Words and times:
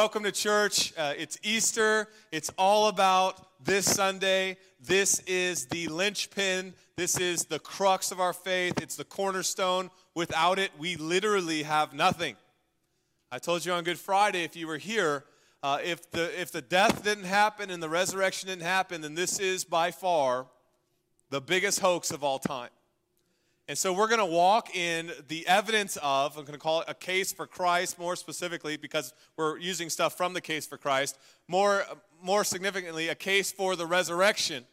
welcome 0.00 0.22
to 0.22 0.32
church. 0.32 0.94
Uh, 0.96 1.12
it's 1.18 1.36
Easter. 1.42 2.08
It's 2.32 2.50
all 2.56 2.88
about 2.88 3.62
this 3.62 3.84
Sunday. 3.84 4.56
This 4.80 5.18
is 5.26 5.66
the 5.66 5.88
linchpin. 5.88 6.72
This 6.96 7.20
is 7.20 7.44
the 7.44 7.58
crux 7.58 8.10
of 8.10 8.18
our 8.18 8.32
faith. 8.32 8.80
It's 8.80 8.96
the 8.96 9.04
cornerstone. 9.04 9.90
Without 10.14 10.58
it, 10.58 10.70
we 10.78 10.96
literally 10.96 11.64
have 11.64 11.92
nothing. 11.92 12.36
I 13.30 13.38
told 13.38 13.66
you 13.66 13.74
on 13.74 13.84
Good 13.84 13.98
Friday, 13.98 14.42
if 14.42 14.56
you 14.56 14.66
were 14.66 14.78
here, 14.78 15.24
uh, 15.62 15.80
if, 15.84 16.10
the, 16.12 16.40
if 16.40 16.50
the 16.50 16.62
death 16.62 17.04
didn't 17.04 17.24
happen 17.24 17.68
and 17.68 17.82
the 17.82 17.90
resurrection 17.90 18.48
didn't 18.48 18.62
happen, 18.62 19.02
then 19.02 19.14
this 19.14 19.38
is 19.38 19.64
by 19.64 19.90
far 19.90 20.46
the 21.28 21.42
biggest 21.42 21.80
hoax 21.80 22.10
of 22.10 22.24
all 22.24 22.38
time. 22.38 22.70
And 23.70 23.78
so 23.78 23.92
we're 23.92 24.08
going 24.08 24.18
to 24.18 24.26
walk 24.26 24.74
in 24.74 25.12
the 25.28 25.46
evidence 25.46 25.96
of, 26.02 26.36
I'm 26.36 26.42
going 26.42 26.54
to 26.54 26.58
call 26.58 26.80
it 26.80 26.86
a 26.88 26.94
case 26.94 27.32
for 27.32 27.46
Christ 27.46 28.00
more 28.00 28.16
specifically 28.16 28.76
because 28.76 29.14
we're 29.36 29.58
using 29.58 29.88
stuff 29.88 30.16
from 30.16 30.32
the 30.32 30.40
case 30.40 30.66
for 30.66 30.76
Christ, 30.76 31.16
more, 31.46 31.84
more 32.20 32.42
significantly, 32.42 33.10
a 33.10 33.14
case 33.14 33.52
for 33.52 33.76
the 33.76 33.86
resurrection 33.86 34.64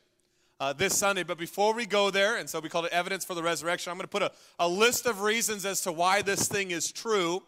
uh, 0.59 0.73
this 0.73 0.97
Sunday. 0.97 1.21
But 1.21 1.37
before 1.37 1.75
we 1.75 1.85
go 1.85 2.09
there, 2.09 2.37
and 2.37 2.49
so 2.49 2.59
we 2.59 2.69
call 2.69 2.85
it 2.85 2.91
evidence 2.91 3.23
for 3.23 3.35
the 3.35 3.43
resurrection, 3.43 3.91
I'm 3.91 3.97
going 3.97 4.05
to 4.05 4.07
put 4.07 4.23
a, 4.23 4.31
a 4.57 4.67
list 4.67 5.05
of 5.05 5.21
reasons 5.21 5.63
as 5.63 5.81
to 5.81 5.91
why 5.91 6.23
this 6.23 6.47
thing 6.47 6.71
is 6.71 6.91
true. 6.91 7.43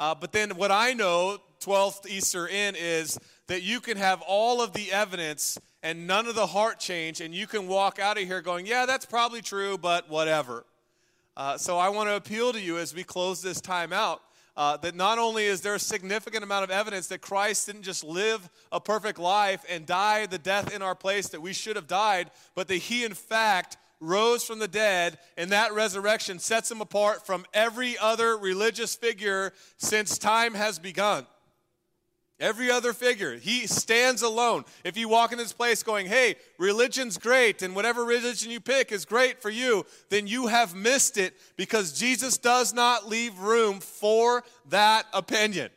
Uh, 0.00 0.16
but 0.16 0.32
then 0.32 0.56
what 0.56 0.72
I 0.72 0.94
know, 0.94 1.38
12th 1.60 2.08
Easter 2.08 2.48
in, 2.48 2.74
is 2.74 3.20
that 3.46 3.62
you 3.62 3.78
can 3.78 3.98
have 3.98 4.20
all 4.22 4.60
of 4.60 4.72
the 4.72 4.90
evidence 4.90 5.58
and 5.80 6.08
none 6.08 6.26
of 6.26 6.34
the 6.34 6.48
heart 6.48 6.80
change, 6.80 7.20
and 7.20 7.32
you 7.32 7.46
can 7.46 7.68
walk 7.68 8.00
out 8.00 8.20
of 8.20 8.24
here 8.24 8.40
going, 8.40 8.66
yeah, 8.66 8.84
that's 8.84 9.06
probably 9.06 9.42
true, 9.42 9.78
but 9.78 10.10
whatever. 10.10 10.64
Uh, 11.38 11.56
so 11.56 11.78
I 11.78 11.88
want 11.90 12.08
to 12.08 12.16
appeal 12.16 12.52
to 12.52 12.60
you 12.60 12.78
as 12.78 12.92
we 12.92 13.04
close 13.04 13.40
this 13.40 13.60
time 13.60 13.92
out 13.92 14.22
uh, 14.56 14.76
that 14.78 14.96
not 14.96 15.20
only 15.20 15.44
is 15.44 15.60
there 15.60 15.76
a 15.76 15.78
significant 15.78 16.42
amount 16.42 16.64
of 16.64 16.70
evidence 16.72 17.06
that 17.06 17.20
Christ 17.20 17.66
didn't 17.66 17.84
just 17.84 18.02
live 18.02 18.50
a 18.72 18.80
perfect 18.80 19.20
life 19.20 19.64
and 19.70 19.86
die 19.86 20.26
the 20.26 20.38
death 20.38 20.74
in 20.74 20.82
our 20.82 20.96
place 20.96 21.28
that 21.28 21.40
we 21.40 21.52
should 21.52 21.76
have 21.76 21.86
died, 21.86 22.32
but 22.56 22.66
that 22.66 22.78
he, 22.78 23.04
in 23.04 23.14
fact, 23.14 23.76
rose 24.00 24.42
from 24.42 24.58
the 24.58 24.66
dead, 24.66 25.16
and 25.36 25.52
that 25.52 25.72
resurrection 25.72 26.40
sets 26.40 26.72
him 26.72 26.80
apart 26.80 27.24
from 27.24 27.46
every 27.54 27.96
other 27.98 28.36
religious 28.36 28.96
figure 28.96 29.52
since 29.76 30.18
time 30.18 30.54
has 30.54 30.80
begun. 30.80 31.24
Every 32.40 32.70
other 32.70 32.92
figure, 32.92 33.34
he 33.36 33.66
stands 33.66 34.22
alone. 34.22 34.64
If 34.84 34.96
you 34.96 35.08
walk 35.08 35.32
in 35.32 35.38
this 35.38 35.52
place 35.52 35.82
going, 35.82 36.06
hey, 36.06 36.36
religion's 36.56 37.18
great, 37.18 37.62
and 37.62 37.74
whatever 37.74 38.04
religion 38.04 38.52
you 38.52 38.60
pick 38.60 38.92
is 38.92 39.04
great 39.04 39.42
for 39.42 39.50
you, 39.50 39.84
then 40.08 40.28
you 40.28 40.46
have 40.46 40.72
missed 40.72 41.18
it 41.18 41.36
because 41.56 41.98
Jesus 41.98 42.38
does 42.38 42.72
not 42.72 43.08
leave 43.08 43.36
room 43.40 43.80
for 43.80 44.44
that 44.68 45.06
opinion. 45.12 45.70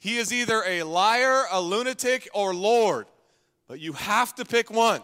He 0.00 0.18
is 0.18 0.32
either 0.32 0.64
a 0.66 0.82
liar, 0.82 1.44
a 1.52 1.60
lunatic, 1.60 2.28
or 2.34 2.52
Lord, 2.52 3.06
but 3.68 3.78
you 3.78 3.92
have 3.92 4.34
to 4.34 4.44
pick 4.44 4.72
one. 4.72 5.02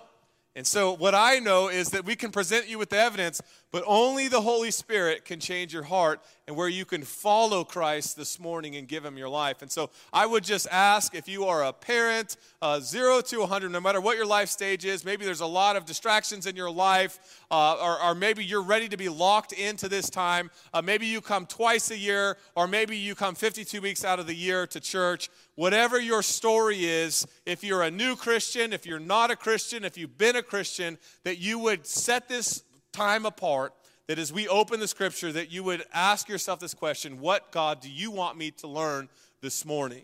And 0.56 0.66
so, 0.66 0.92
what 0.92 1.14
I 1.14 1.38
know 1.38 1.68
is 1.68 1.90
that 1.90 2.04
we 2.04 2.16
can 2.16 2.32
present 2.32 2.68
you 2.68 2.78
with 2.78 2.90
the 2.90 2.98
evidence, 2.98 3.40
but 3.70 3.84
only 3.86 4.28
the 4.28 4.40
Holy 4.40 4.70
Spirit 4.70 5.24
can 5.24 5.40
change 5.40 5.74
your 5.74 5.82
heart 5.82 6.20
and 6.46 6.56
where 6.56 6.68
you 6.68 6.86
can 6.86 7.02
follow 7.02 7.64
Christ 7.64 8.16
this 8.16 8.40
morning 8.40 8.76
and 8.76 8.88
give 8.88 9.04
Him 9.04 9.18
your 9.18 9.28
life. 9.28 9.60
And 9.60 9.70
so 9.70 9.90
I 10.10 10.24
would 10.24 10.42
just 10.42 10.66
ask 10.70 11.14
if 11.14 11.28
you 11.28 11.44
are 11.44 11.62
a 11.64 11.74
parent, 11.74 12.38
uh, 12.62 12.80
zero 12.80 13.20
to 13.20 13.40
100, 13.40 13.70
no 13.70 13.80
matter 13.80 14.00
what 14.00 14.16
your 14.16 14.24
life 14.24 14.48
stage 14.48 14.86
is, 14.86 15.04
maybe 15.04 15.26
there's 15.26 15.42
a 15.42 15.46
lot 15.46 15.76
of 15.76 15.84
distractions 15.84 16.46
in 16.46 16.56
your 16.56 16.70
life, 16.70 17.44
uh, 17.50 17.74
or, 17.74 18.02
or, 18.02 18.14
maybe 18.14 18.42
you're 18.42 18.62
ready 18.62 18.88
to 18.88 18.96
be 18.96 19.08
locked 19.08 19.52
into 19.52 19.88
this 19.88 20.08
time. 20.08 20.50
Uh, 20.72 20.80
maybe 20.80 21.06
you 21.06 21.20
come 21.20 21.44
twice 21.44 21.90
a 21.90 21.98
year, 21.98 22.38
or 22.54 22.66
maybe 22.66 22.96
you 22.96 23.14
come 23.14 23.34
52 23.34 23.80
weeks 23.82 24.04
out 24.04 24.18
of 24.18 24.26
the 24.26 24.34
year 24.34 24.66
to 24.66 24.80
church. 24.80 25.28
Whatever 25.56 26.00
your 26.00 26.22
story 26.22 26.84
is, 26.84 27.26
if 27.44 27.62
you're 27.62 27.82
a 27.82 27.90
new 27.90 28.16
Christian, 28.16 28.72
if 28.72 28.86
you're 28.86 28.98
not 28.98 29.30
a 29.30 29.36
Christian, 29.36 29.84
if 29.84 29.98
you've 29.98 30.16
been 30.16 30.36
a 30.36 30.42
Christian, 30.42 30.96
that 31.24 31.38
you 31.38 31.58
would 31.58 31.86
set 31.86 32.28
this 32.28 32.62
time 32.98 33.26
apart 33.26 33.72
that 34.08 34.18
as 34.18 34.32
we 34.32 34.48
open 34.48 34.80
the 34.80 34.88
scripture 34.88 35.30
that 35.30 35.52
you 35.52 35.62
would 35.62 35.84
ask 35.92 36.28
yourself 36.28 36.58
this 36.58 36.74
question 36.74 37.20
what 37.20 37.52
god 37.52 37.80
do 37.80 37.88
you 37.88 38.10
want 38.10 38.36
me 38.36 38.50
to 38.50 38.66
learn 38.66 39.08
this 39.40 39.64
morning? 39.64 40.02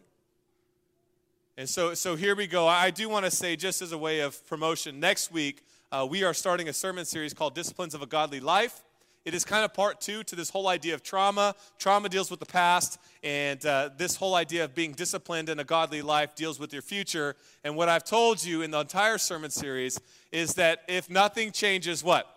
And 1.56 1.68
so 1.68 1.94
so 1.94 2.14
here 2.14 2.36
we 2.36 2.46
go. 2.46 2.68
I 2.68 2.92
do 2.92 3.08
want 3.08 3.24
to 3.24 3.32
say 3.32 3.56
just 3.56 3.82
as 3.82 3.90
a 3.90 3.98
way 3.98 4.20
of 4.20 4.46
promotion 4.46 5.00
next 5.00 5.32
week 5.32 5.64
uh, 5.90 6.06
we 6.08 6.22
are 6.22 6.32
starting 6.32 6.68
a 6.68 6.72
sermon 6.72 7.04
series 7.04 7.34
called 7.34 7.56
disciplines 7.56 7.94
of 7.94 8.02
a 8.02 8.06
godly 8.06 8.38
life. 8.38 8.84
It 9.24 9.34
is 9.34 9.44
kind 9.44 9.64
of 9.64 9.74
part 9.74 10.00
two 10.00 10.22
to 10.24 10.36
this 10.36 10.50
whole 10.50 10.68
idea 10.68 10.94
of 10.94 11.02
trauma. 11.02 11.56
Trauma 11.78 12.08
deals 12.08 12.30
with 12.30 12.38
the 12.38 12.46
past 12.46 13.00
and 13.24 13.64
uh, 13.66 13.90
this 13.96 14.14
whole 14.14 14.36
idea 14.36 14.64
of 14.64 14.74
being 14.74 14.92
disciplined 14.92 15.48
in 15.48 15.58
a 15.58 15.64
godly 15.64 16.02
life 16.02 16.36
deals 16.36 16.60
with 16.60 16.72
your 16.72 16.82
future. 16.82 17.34
And 17.64 17.74
what 17.74 17.88
i've 17.88 18.04
told 18.04 18.44
you 18.44 18.62
in 18.62 18.70
the 18.70 18.80
entire 18.80 19.18
sermon 19.18 19.50
series 19.50 20.00
is 20.30 20.54
that 20.54 20.82
if 20.86 21.10
nothing 21.10 21.50
changes 21.50 22.04
what 22.04 22.33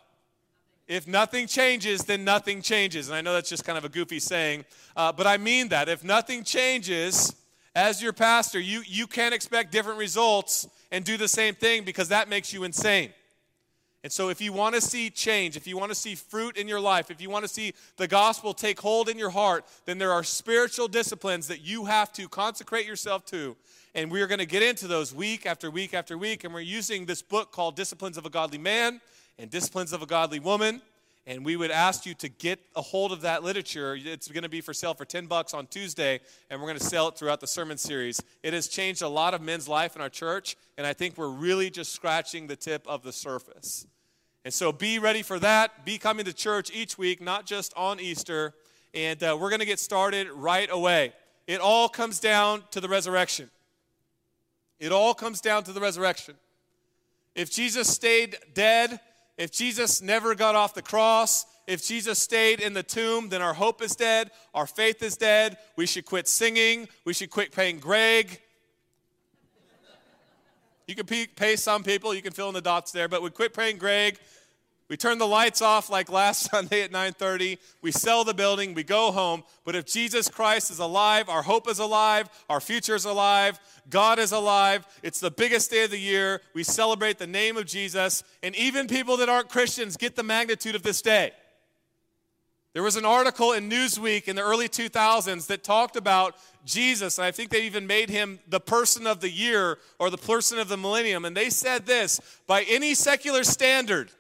if 0.88 1.08
nothing 1.08 1.48
changes, 1.48 2.06
then 2.06 2.24
nothing 2.24 2.62
changes. 2.62 3.08
And 3.08 3.16
I 3.16 3.22
know 3.22 3.34
that's 3.34 3.50
just 3.50 3.66
kind 3.66 3.78
of 3.78 3.84
a 3.84 3.90
goofy 3.90 4.20
saying, 4.20 4.66
uh, 4.96 5.12
but 5.12 5.28
I 5.28 5.38
mean 5.38 5.70
that. 5.70 5.90
If 5.90 6.04
nothing 6.04 6.44
changes, 6.44 7.36
as 7.76 8.02
your 8.02 8.14
pastor, 8.14 8.60
you, 8.60 8.82
you 8.86 9.06
can't 9.06 9.36
expect 9.36 9.72
different 9.72 10.00
results 10.00 10.68
and 10.92 11.04
do 11.04 11.18
the 11.18 11.28
same 11.28 11.56
thing 11.56 11.84
because 11.84 12.10
that 12.10 12.30
makes 12.30 12.54
you 12.54 12.64
insane. 12.64 13.12
And 14.04 14.12
so, 14.12 14.30
if 14.30 14.40
you 14.40 14.54
want 14.54 14.76
to 14.76 14.80
see 14.80 15.10
change, 15.10 15.58
if 15.58 15.68
you 15.68 15.78
want 15.78 15.92
to 15.92 15.96
see 15.96 16.16
fruit 16.16 16.56
in 16.56 16.68
your 16.68 16.80
life, 16.80 17.12
if 17.12 17.20
you 17.20 17.30
want 17.30 17.44
to 17.44 17.50
see 17.50 17.74
the 17.98 18.08
gospel 18.08 18.54
take 18.54 18.80
hold 18.80 19.10
in 19.10 19.18
your 19.18 19.32
heart, 19.32 19.66
then 19.86 19.98
there 19.98 20.14
are 20.14 20.24
spiritual 20.24 20.88
disciplines 20.88 21.48
that 21.48 21.62
you 21.62 21.86
have 21.86 22.14
to 22.14 22.30
consecrate 22.30 22.86
yourself 22.86 23.26
to. 23.26 23.58
And 23.96 24.10
we 24.10 24.22
are 24.22 24.28
going 24.28 24.40
to 24.40 24.46
get 24.46 24.64
into 24.64 24.88
those 24.88 25.14
week 25.14 25.46
after 25.46 25.70
week 25.70 25.94
after 25.94 26.18
week. 26.18 26.44
And 26.44 26.54
we're 26.54 26.62
using 26.62 27.06
this 27.06 27.22
book 27.22 27.52
called 27.52 27.76
Disciplines 27.76 28.18
of 28.18 28.26
a 28.26 28.30
Godly 28.30 28.60
Man 28.60 29.02
and 29.40 29.50
Disciplines 29.50 29.94
of 29.94 30.02
a 30.02 30.06
Godly 30.06 30.40
Woman. 30.40 30.82
And 31.26 31.44
we 31.44 31.58
would 31.58 31.72
ask 31.72 32.06
you 32.06 32.14
to 32.16 32.30
get 32.30 32.60
a 32.76 32.82
hold 32.82 33.12
of 33.12 33.22
that 33.22 33.44
literature. 33.44 33.98
It's 34.00 34.30
going 34.30 34.44
to 34.44 34.50
be 34.50 34.62
for 34.62 34.74
sale 34.74 34.94
for 34.94 35.04
10 35.04 35.26
bucks 35.26 35.54
on 35.54 35.68
Tuesday, 35.68 36.22
and 36.50 36.62
we're 36.62 36.68
going 36.68 36.80
to 36.80 36.86
sell 36.86 37.10
it 37.10 37.18
throughout 37.18 37.42
the 37.42 37.48
sermon 37.48 37.78
series. 37.78 38.22
It 38.44 38.54
has 38.54 38.70
changed 38.70 39.02
a 39.02 39.10
lot 39.10 39.34
of 39.34 39.42
men's 39.42 39.68
life 39.68 39.98
in 39.98 40.02
our 40.02 40.08
church, 40.10 40.56
and 40.78 40.88
I 40.88 40.94
think 40.94 41.18
we're 41.18 41.28
really 41.28 41.70
just 41.70 41.92
scratching 41.92 42.48
the 42.48 42.56
tip 42.56 42.88
of 42.88 43.04
the 43.04 43.12
surface. 43.12 43.86
And 44.46 44.54
so 44.54 44.72
be 44.72 45.00
ready 45.00 45.22
for 45.22 45.38
that. 45.40 45.84
Be 45.84 45.98
coming 45.98 46.24
to 46.24 46.32
church 46.32 46.72
each 46.74 46.98
week, 46.98 47.20
not 47.20 47.46
just 47.46 47.74
on 47.76 48.00
Easter. 48.00 48.54
And 48.94 49.22
uh, 49.22 49.38
we're 49.38 49.50
going 49.50 49.60
to 49.60 49.66
get 49.66 49.82
started 49.82 50.30
right 50.32 50.70
away. 50.72 51.12
It 51.48 51.60
all 51.60 51.90
comes 51.90 52.22
down 52.22 52.64
to 52.72 52.80
the 52.80 52.88
resurrection. 52.88 53.50
It 54.80 54.94
all 54.94 55.14
comes 55.14 55.42
down 55.42 55.66
to 55.66 55.74
the 55.74 55.82
resurrection. 55.82 56.36
If 57.36 57.52
Jesus 57.52 57.90
stayed 57.90 58.38
dead, 58.54 59.02
if 59.38 59.52
Jesus 59.52 60.02
never 60.02 60.34
got 60.36 60.56
off 60.56 60.74
the 60.74 60.82
cross, 60.82 61.46
if 61.68 61.86
Jesus 61.86 62.18
stayed 62.18 62.60
in 62.60 62.74
the 62.74 62.82
tomb, 62.82 63.30
then 63.30 63.42
our 63.42 63.54
hope 63.54 63.82
is 63.82 63.96
dead, 63.96 64.32
our 64.54 64.66
faith 64.66 65.04
is 65.04 65.18
dead. 65.18 65.58
We 65.76 65.86
should 65.86 66.06
quit 66.06 66.28
singing, 66.28 66.88
we 67.06 67.14
should 67.14 67.30
quit 67.30 67.52
paying 67.52 67.80
Greg. 67.80 68.42
You 70.88 70.96
can 70.96 71.06
pay 71.06 71.58
some 71.58 71.84
people, 71.84 72.14
you 72.14 72.22
can 72.22 72.32
fill 72.32 72.48
in 72.48 72.54
the 72.54 72.62
dots 72.62 72.94
there, 72.94 73.10
but 73.10 73.22
we 73.22 73.30
quit 73.30 73.54
praying 73.54 73.78
Greg. 73.78 74.18
We 74.90 74.96
turn 74.96 75.18
the 75.18 75.28
lights 75.28 75.62
off 75.62 75.90
like 75.90 76.10
last 76.10 76.44
Sunday 76.52 76.82
at 76.82 76.92
9:30. 76.92 77.58
We 77.82 77.92
sell 77.92 78.24
the 78.24 78.34
building, 78.34 78.74
we 78.74 78.84
go 78.84 79.12
home. 79.12 79.44
But 79.66 79.76
if 79.76 79.86
Jesus 79.86 80.30
Christ 80.30 80.72
is 80.72 80.80
alive, 80.80 81.28
our 81.30 81.42
hope 81.42 81.70
is 81.70 81.80
alive, 81.80 82.30
our 82.50 82.62
future 82.62 82.96
is 82.96 83.06
alive, 83.06 83.60
God 83.90 84.20
is 84.20 84.32
alive. 84.32 84.86
It's 85.04 85.20
the 85.20 85.32
biggest 85.32 85.72
day 85.72 85.84
of 85.84 85.92
the 85.92 86.00
year. 86.00 86.42
We 86.54 86.64
celebrate 86.64 87.18
the 87.18 87.28
name 87.28 87.58
of 87.58 87.66
Jesus, 87.66 88.24
and 88.42 88.56
even 88.56 88.88
people 88.88 89.18
that 89.18 89.30
aren't 89.30 89.50
Christians 89.50 89.98
get 89.98 90.16
the 90.16 90.24
magnitude 90.24 90.76
of 90.76 90.84
this 90.84 91.02
day. 91.02 91.32
There 92.78 92.84
was 92.84 92.96
an 92.96 93.06
article 93.06 93.54
in 93.54 93.72
Newsweek 93.72 94.28
in 94.28 94.36
the 94.36 94.44
early 94.44 94.70
2000s 94.70 95.48
that 95.48 95.64
talked 95.64 95.96
about 95.96 96.36
Jesus, 96.64 97.18
and 97.18 97.26
I 97.26 97.32
think 97.32 97.50
they 97.50 97.64
even 97.64 97.88
made 97.88 98.12
him 98.12 98.40
the 98.48 98.60
person 98.60 99.08
of 99.08 99.20
the 99.20 99.32
year 99.32 99.80
or 99.98 100.12
the 100.12 100.18
person 100.18 100.60
of 100.60 100.68
the 100.68 100.78
millennium. 100.78 101.26
And 101.26 101.36
they 101.36 101.50
said 101.50 101.88
this 101.88 102.22
by 102.46 102.64
any 102.64 102.94
secular 102.94 103.44
standard, 103.44 104.12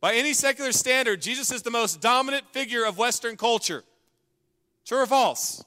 by 0.00 0.14
any 0.14 0.32
secular 0.32 0.72
standard, 0.72 1.20
Jesus 1.20 1.52
is 1.52 1.62
the 1.62 1.70
most 1.70 2.00
dominant 2.00 2.44
figure 2.52 2.84
of 2.84 2.96
Western 2.98 3.36
culture. 3.36 3.84
True 4.84 5.02
or 5.02 5.06
false? 5.06 5.64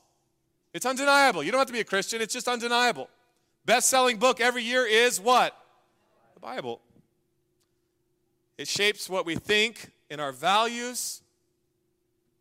It's 0.73 0.85
undeniable. 0.85 1.43
You 1.43 1.51
don't 1.51 1.59
have 1.59 1.67
to 1.67 1.73
be 1.73 1.79
a 1.79 1.85
Christian, 1.85 2.21
it's 2.21 2.33
just 2.33 2.47
undeniable. 2.47 3.09
Best 3.65 3.89
selling 3.89 4.17
book 4.17 4.41
every 4.41 4.63
year 4.63 4.85
is 4.85 5.21
what? 5.21 5.55
The 6.33 6.39
Bible. 6.39 6.81
It 8.57 8.67
shapes 8.67 9.09
what 9.09 9.25
we 9.25 9.35
think 9.35 9.91
and 10.09 10.19
our 10.19 10.31
values 10.31 11.21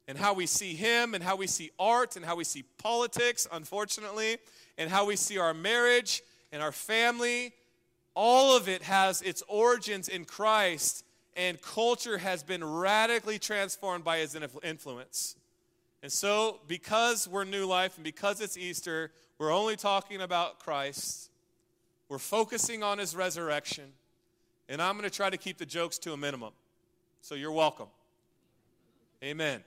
and 0.09 0.19
how 0.19 0.35
we 0.35 0.47
see 0.47 0.75
Him 0.75 1.15
and 1.15 1.23
how 1.23 1.37
we 1.37 1.47
see 1.47 1.71
art 1.79 2.17
and 2.17 2.25
how 2.25 2.37
we 2.37 2.45
see 2.45 2.65
politics, 2.79 3.47
unfortunately, 3.53 4.39
and 4.79 4.91
how 4.91 5.07
we 5.07 5.17
see 5.17 5.39
our 5.39 5.55
marriage 5.55 6.23
and 6.51 6.63
our 6.63 6.73
family. 6.73 7.53
All 8.15 8.57
of 8.57 8.69
it 8.69 8.83
has 8.83 9.23
its 9.23 9.43
origins 9.47 10.09
in 10.09 10.25
Christ, 10.25 11.05
and 11.37 11.61
culture 11.61 12.19
has 12.19 12.43
been 12.43 12.65
radically 12.65 13.39
transformed 13.39 14.05
by 14.05 14.19
His 14.19 14.37
influence. 14.63 15.37
And 16.03 16.11
so, 16.11 16.61
because 16.67 17.29
we're 17.29 17.45
new 17.45 17.65
life 17.65 17.97
and 17.97 18.05
because 18.05 18.41
it's 18.41 18.57
Easter, 18.57 19.13
we're 19.39 19.53
only 19.53 19.77
talking 19.77 20.21
about 20.21 20.59
Christ. 20.59 21.31
We're 22.09 22.19
focusing 22.19 22.83
on 22.83 22.99
his 22.99 23.17
resurrection. 23.17 23.93
And 24.69 24.83
I'm 24.83 24.99
going 24.99 25.09
to 25.09 25.15
try 25.15 25.31
to 25.31 25.37
keep 25.37 25.59
the 25.59 25.67
jokes 25.67 25.99
to 26.01 26.13
a 26.13 26.17
minimum. 26.17 26.53
So 27.21 27.35
you're 27.35 27.53
welcome. 27.53 27.89
Amen. 29.23 29.63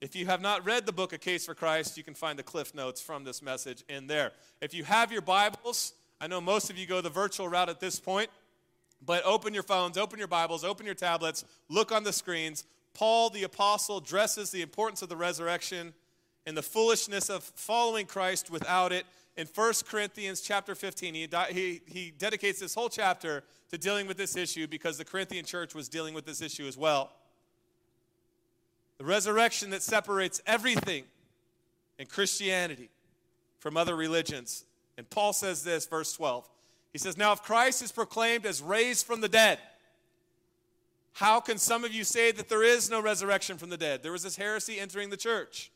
If 0.00 0.14
you 0.16 0.26
have 0.26 0.40
not 0.40 0.66
read 0.66 0.84
the 0.84 0.92
book 0.92 1.12
A 1.12 1.18
Case 1.18 1.46
for 1.46 1.54
Christ, 1.54 1.96
you 1.96 2.02
can 2.02 2.14
find 2.14 2.38
the 2.38 2.42
cliff 2.42 2.74
notes 2.74 3.00
from 3.00 3.24
this 3.24 3.40
message 3.40 3.84
in 3.88 4.06
there. 4.06 4.32
If 4.60 4.74
you 4.74 4.84
have 4.84 5.10
your 5.10 5.22
Bibles, 5.22 5.94
I 6.20 6.26
know 6.26 6.40
most 6.40 6.70
of 6.70 6.76
you 6.76 6.86
go 6.86 7.00
the 7.00 7.08
virtual 7.08 7.48
route 7.48 7.68
at 7.68 7.80
this 7.80 7.98
point, 8.00 8.28
but 9.04 9.24
open 9.24 9.54
your 9.54 9.62
phones, 9.62 9.98
open 9.98 10.18
your 10.18 10.28
Bibles, 10.28 10.64
open 10.64 10.86
your 10.86 10.94
tablets, 10.94 11.44
look 11.68 11.92
on 11.92 12.04
the 12.04 12.12
screens. 12.12 12.64
Paul 12.94 13.30
the 13.30 13.42
apostle 13.42 14.00
dresses 14.00 14.50
the 14.50 14.62
importance 14.62 15.02
of 15.02 15.08
the 15.08 15.16
resurrection 15.16 15.94
and 16.46 16.56
the 16.56 16.62
foolishness 16.62 17.28
of 17.28 17.42
following 17.42 18.06
Christ 18.06 18.50
without 18.50 18.92
it. 18.92 19.06
In 19.36 19.46
1 19.52 19.72
Corinthians 19.88 20.40
chapter 20.40 20.74
15, 20.74 21.14
he, 21.14 21.28
he, 21.50 21.80
he 21.86 22.12
dedicates 22.16 22.60
this 22.60 22.74
whole 22.74 22.88
chapter 22.88 23.42
to 23.70 23.78
dealing 23.78 24.06
with 24.06 24.16
this 24.16 24.36
issue 24.36 24.66
because 24.68 24.96
the 24.96 25.04
Corinthian 25.04 25.44
church 25.44 25.74
was 25.74 25.88
dealing 25.88 26.14
with 26.14 26.24
this 26.24 26.40
issue 26.40 26.66
as 26.66 26.76
well. 26.76 27.12
The 28.98 29.04
resurrection 29.04 29.70
that 29.70 29.82
separates 29.82 30.40
everything 30.46 31.04
in 31.98 32.06
Christianity 32.06 32.90
from 33.58 33.76
other 33.76 33.96
religions. 33.96 34.64
And 34.96 35.08
Paul 35.10 35.32
says 35.32 35.64
this, 35.64 35.86
verse 35.86 36.12
12. 36.12 36.48
He 36.94 36.98
says, 36.98 37.18
Now 37.18 37.32
if 37.32 37.42
Christ 37.42 37.82
is 37.82 37.92
proclaimed 37.92 38.46
as 38.46 38.62
raised 38.62 39.04
from 39.04 39.20
the 39.20 39.28
dead, 39.28 39.58
how 41.12 41.40
can 41.40 41.58
some 41.58 41.84
of 41.84 41.92
you 41.92 42.04
say 42.04 42.32
that 42.32 42.48
there 42.48 42.62
is 42.62 42.88
no 42.88 43.02
resurrection 43.02 43.58
from 43.58 43.68
the 43.68 43.76
dead? 43.76 44.02
There 44.02 44.12
was 44.12 44.22
this 44.22 44.36
heresy 44.36 44.78
entering 44.78 45.10
the 45.10 45.16
church. 45.16 45.70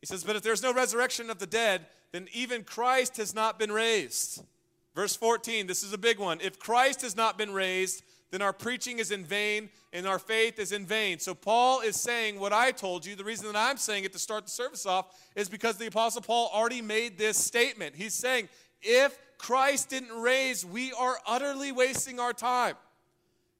He 0.00 0.06
says, 0.06 0.24
But 0.24 0.34
if 0.34 0.42
there's 0.42 0.62
no 0.62 0.72
resurrection 0.72 1.30
of 1.30 1.38
the 1.38 1.46
dead, 1.46 1.86
then 2.12 2.28
even 2.32 2.64
Christ 2.64 3.18
has 3.18 3.34
not 3.34 3.58
been 3.58 3.70
raised. 3.70 4.42
Verse 4.94 5.14
14, 5.14 5.66
this 5.66 5.82
is 5.82 5.92
a 5.92 5.98
big 5.98 6.18
one. 6.18 6.40
If 6.40 6.58
Christ 6.58 7.02
has 7.02 7.14
not 7.14 7.36
been 7.36 7.52
raised, 7.52 8.02
then 8.30 8.40
our 8.40 8.54
preaching 8.54 8.98
is 8.98 9.10
in 9.10 9.22
vain 9.22 9.68
and 9.92 10.06
our 10.06 10.18
faith 10.18 10.58
is 10.58 10.72
in 10.72 10.86
vain. 10.86 11.18
So 11.18 11.34
Paul 11.34 11.82
is 11.82 11.96
saying 11.96 12.40
what 12.40 12.54
I 12.54 12.70
told 12.72 13.04
you. 13.04 13.16
The 13.16 13.24
reason 13.24 13.46
that 13.52 13.56
I'm 13.56 13.76
saying 13.76 14.04
it 14.04 14.14
to 14.14 14.18
start 14.18 14.44
the 14.44 14.50
service 14.50 14.86
off 14.86 15.14
is 15.34 15.50
because 15.50 15.76
the 15.76 15.86
Apostle 15.86 16.22
Paul 16.22 16.50
already 16.54 16.80
made 16.80 17.18
this 17.18 17.36
statement. 17.36 17.94
He's 17.94 18.14
saying, 18.14 18.48
if 18.80 19.18
Christ 19.38 19.90
didn't 19.90 20.20
raise, 20.20 20.64
we 20.64 20.92
are 20.92 21.16
utterly 21.26 21.72
wasting 21.72 22.18
our 22.20 22.32
time. 22.32 22.76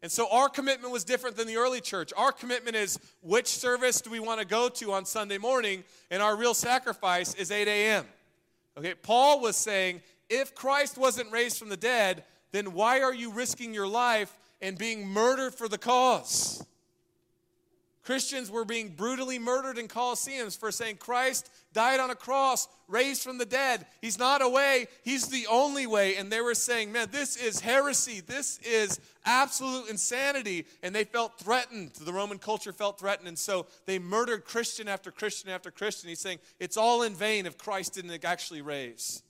And 0.02 0.12
so 0.12 0.28
our 0.30 0.48
commitment 0.48 0.92
was 0.92 1.04
different 1.04 1.36
than 1.36 1.46
the 1.46 1.56
early 1.56 1.80
church. 1.80 2.12
Our 2.16 2.30
commitment 2.30 2.76
is 2.76 2.98
which 3.22 3.46
service 3.46 4.00
do 4.00 4.10
we 4.10 4.20
want 4.20 4.40
to 4.40 4.46
go 4.46 4.68
to 4.68 4.92
on 4.92 5.04
Sunday 5.04 5.38
morning, 5.38 5.84
and 6.10 6.22
our 6.22 6.36
real 6.36 6.54
sacrifice 6.54 7.34
is 7.34 7.50
8 7.50 7.66
a.m. 7.66 8.04
Okay, 8.78 8.94
Paul 8.94 9.40
was 9.40 9.56
saying, 9.56 10.02
if 10.28 10.54
Christ 10.54 10.98
wasn't 10.98 11.32
raised 11.32 11.58
from 11.58 11.70
the 11.70 11.76
dead, 11.76 12.24
then 12.52 12.72
why 12.72 13.00
are 13.00 13.14
you 13.14 13.32
risking 13.32 13.72
your 13.72 13.88
life 13.88 14.36
and 14.60 14.76
being 14.76 15.06
murdered 15.06 15.54
for 15.54 15.68
the 15.68 15.78
cause? 15.78 16.64
Christians 18.06 18.52
were 18.52 18.64
being 18.64 18.90
brutally 18.90 19.36
murdered 19.36 19.78
in 19.78 19.88
Colosseums 19.88 20.56
for 20.56 20.70
saying 20.70 20.98
Christ 20.98 21.50
died 21.72 21.98
on 21.98 22.08
a 22.08 22.14
cross, 22.14 22.68
raised 22.86 23.24
from 23.24 23.36
the 23.36 23.44
dead. 23.44 23.84
He's 24.00 24.16
not 24.16 24.42
a 24.42 24.48
way, 24.48 24.86
He's 25.02 25.26
the 25.26 25.48
only 25.50 25.88
way. 25.88 26.14
And 26.14 26.30
they 26.30 26.40
were 26.40 26.54
saying, 26.54 26.92
man, 26.92 27.08
this 27.10 27.36
is 27.36 27.58
heresy. 27.58 28.20
This 28.20 28.60
is 28.60 29.00
absolute 29.24 29.90
insanity. 29.90 30.66
And 30.84 30.94
they 30.94 31.02
felt 31.02 31.36
threatened. 31.40 31.94
The 31.94 32.12
Roman 32.12 32.38
culture 32.38 32.72
felt 32.72 33.00
threatened. 33.00 33.26
And 33.26 33.36
so 33.36 33.66
they 33.86 33.98
murdered 33.98 34.44
Christian 34.44 34.86
after 34.86 35.10
Christian 35.10 35.50
after 35.50 35.72
Christian. 35.72 36.08
He's 36.08 36.20
saying, 36.20 36.38
it's 36.60 36.76
all 36.76 37.02
in 37.02 37.12
vain 37.12 37.44
if 37.44 37.58
Christ 37.58 37.94
didn't 37.94 38.24
actually 38.24 38.62
raise. 38.62 39.24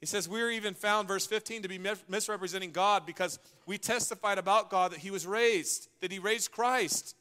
He 0.00 0.06
says, 0.06 0.28
We're 0.28 0.50
even 0.50 0.74
found, 0.74 1.08
verse 1.08 1.26
15, 1.26 1.62
to 1.62 1.68
be 1.68 1.80
misrepresenting 2.10 2.72
God 2.72 3.06
because 3.06 3.38
we 3.64 3.78
testified 3.78 4.36
about 4.36 4.68
God 4.68 4.92
that 4.92 5.00
He 5.00 5.10
was 5.10 5.26
raised, 5.26 5.88
that 6.02 6.12
He 6.12 6.18
raised 6.18 6.52
Christ 6.52 7.16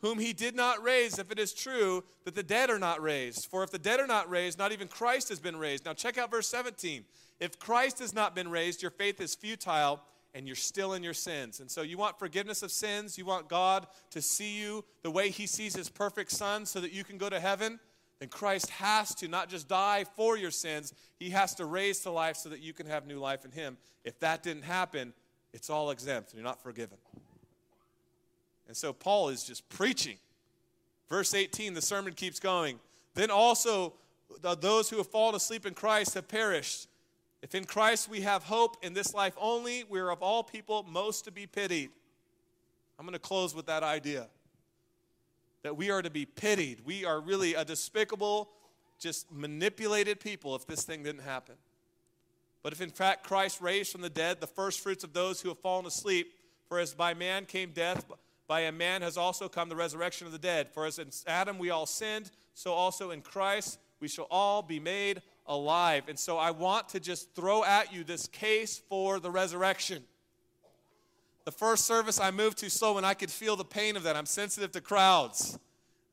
whom 0.00 0.18
he 0.18 0.32
did 0.32 0.54
not 0.54 0.82
raise, 0.82 1.18
if 1.18 1.30
it 1.30 1.38
is 1.38 1.52
true 1.52 2.04
that 2.24 2.34
the 2.34 2.42
dead 2.42 2.70
are 2.70 2.78
not 2.78 3.02
raised. 3.02 3.46
For 3.50 3.62
if 3.62 3.70
the 3.70 3.78
dead 3.78 4.00
are 4.00 4.06
not 4.06 4.28
raised, 4.30 4.58
not 4.58 4.72
even 4.72 4.88
Christ 4.88 5.28
has 5.30 5.40
been 5.40 5.56
raised. 5.56 5.84
Now 5.84 5.94
check 5.94 6.18
out 6.18 6.30
verse 6.30 6.48
17. 6.48 7.04
If 7.40 7.58
Christ 7.58 7.98
has 7.98 8.14
not 8.14 8.34
been 8.34 8.50
raised, 8.50 8.82
your 8.82 8.90
faith 8.90 9.20
is 9.20 9.34
futile 9.34 10.00
and 10.34 10.46
you're 10.46 10.54
still 10.54 10.92
in 10.92 11.02
your 11.02 11.14
sins. 11.14 11.60
And 11.60 11.70
so 11.70 11.80
you 11.80 11.96
want 11.96 12.18
forgiveness 12.18 12.62
of 12.62 12.70
sins, 12.70 13.16
you 13.16 13.24
want 13.24 13.48
God 13.48 13.86
to 14.10 14.20
see 14.20 14.58
you 14.58 14.84
the 15.02 15.10
way 15.10 15.30
he 15.30 15.46
sees 15.46 15.74
his 15.74 15.88
perfect 15.88 16.30
son 16.30 16.66
so 16.66 16.80
that 16.80 16.92
you 16.92 17.04
can 17.04 17.16
go 17.16 17.30
to 17.30 17.40
heaven. 17.40 17.80
Then 18.20 18.28
Christ 18.28 18.70
has 18.70 19.14
to 19.16 19.28
not 19.28 19.48
just 19.48 19.66
die 19.68 20.04
for 20.14 20.36
your 20.36 20.50
sins, 20.50 20.92
he 21.18 21.30
has 21.30 21.54
to 21.54 21.64
raise 21.64 22.00
to 22.00 22.10
life 22.10 22.36
so 22.36 22.50
that 22.50 22.60
you 22.60 22.72
can 22.72 22.86
have 22.86 23.06
new 23.06 23.18
life 23.18 23.44
in 23.44 23.50
him. 23.50 23.78
If 24.04 24.18
that 24.20 24.42
didn't 24.42 24.64
happen, 24.64 25.14
it's 25.52 25.70
all 25.70 25.90
exempt 25.90 26.32
and 26.32 26.38
you're 26.38 26.48
not 26.48 26.62
forgiven. 26.62 26.98
And 28.66 28.76
so 28.76 28.92
Paul 28.92 29.28
is 29.28 29.44
just 29.44 29.68
preaching. 29.68 30.16
Verse 31.08 31.34
18, 31.34 31.74
the 31.74 31.82
sermon 31.82 32.14
keeps 32.14 32.40
going. 32.40 32.80
Then 33.14 33.30
also, 33.30 33.94
those 34.60 34.90
who 34.90 34.96
have 34.96 35.06
fallen 35.06 35.34
asleep 35.34 35.66
in 35.66 35.74
Christ 35.74 36.14
have 36.14 36.28
perished. 36.28 36.88
If 37.42 37.54
in 37.54 37.64
Christ 37.64 38.08
we 38.08 38.22
have 38.22 38.42
hope 38.42 38.76
in 38.82 38.92
this 38.92 39.14
life 39.14 39.34
only, 39.40 39.84
we 39.88 40.00
are 40.00 40.10
of 40.10 40.22
all 40.22 40.42
people 40.42 40.84
most 40.88 41.24
to 41.26 41.32
be 41.32 41.46
pitied. 41.46 41.90
I'm 42.98 43.04
going 43.04 43.12
to 43.12 43.18
close 43.18 43.54
with 43.54 43.66
that 43.66 43.82
idea 43.82 44.28
that 45.62 45.76
we 45.76 45.90
are 45.90 46.02
to 46.02 46.10
be 46.10 46.24
pitied. 46.24 46.80
We 46.84 47.04
are 47.04 47.20
really 47.20 47.54
a 47.54 47.64
despicable, 47.64 48.48
just 48.98 49.30
manipulated 49.32 50.20
people 50.20 50.54
if 50.54 50.66
this 50.66 50.84
thing 50.84 51.02
didn't 51.02 51.22
happen. 51.22 51.56
But 52.62 52.72
if 52.72 52.80
in 52.80 52.90
fact 52.90 53.24
Christ 53.24 53.60
raised 53.60 53.92
from 53.92 54.00
the 54.00 54.10
dead 54.10 54.40
the 54.40 54.46
first 54.46 54.80
fruits 54.80 55.04
of 55.04 55.12
those 55.12 55.40
who 55.40 55.48
have 55.48 55.58
fallen 55.58 55.86
asleep, 55.86 56.32
for 56.68 56.78
as 56.78 56.94
by 56.94 57.14
man 57.14 57.46
came 57.46 57.70
death, 57.70 58.04
by 58.48 58.60
a 58.60 58.72
man 58.72 59.02
has 59.02 59.16
also 59.16 59.48
come 59.48 59.68
the 59.68 59.76
resurrection 59.76 60.26
of 60.26 60.32
the 60.32 60.38
dead. 60.38 60.68
For 60.68 60.86
as 60.86 60.98
in 60.98 61.10
Adam 61.26 61.58
we 61.58 61.70
all 61.70 61.86
sinned, 61.86 62.30
so 62.54 62.72
also 62.72 63.10
in 63.10 63.22
Christ 63.22 63.78
we 64.00 64.08
shall 64.08 64.26
all 64.30 64.62
be 64.62 64.78
made 64.78 65.22
alive. 65.46 66.04
And 66.08 66.18
so 66.18 66.38
I 66.38 66.50
want 66.50 66.88
to 66.90 67.00
just 67.00 67.34
throw 67.34 67.64
at 67.64 67.92
you 67.92 68.04
this 68.04 68.26
case 68.28 68.80
for 68.88 69.20
the 69.20 69.30
resurrection. 69.30 70.02
The 71.44 71.52
first 71.52 71.86
service 71.86 72.20
I 72.20 72.30
moved 72.30 72.58
too 72.58 72.68
slow 72.68 72.96
and 72.96 73.06
I 73.06 73.14
could 73.14 73.30
feel 73.30 73.56
the 73.56 73.64
pain 73.64 73.96
of 73.96 74.02
that. 74.02 74.16
I'm 74.16 74.26
sensitive 74.26 74.72
to 74.72 74.80
crowds. 74.80 75.58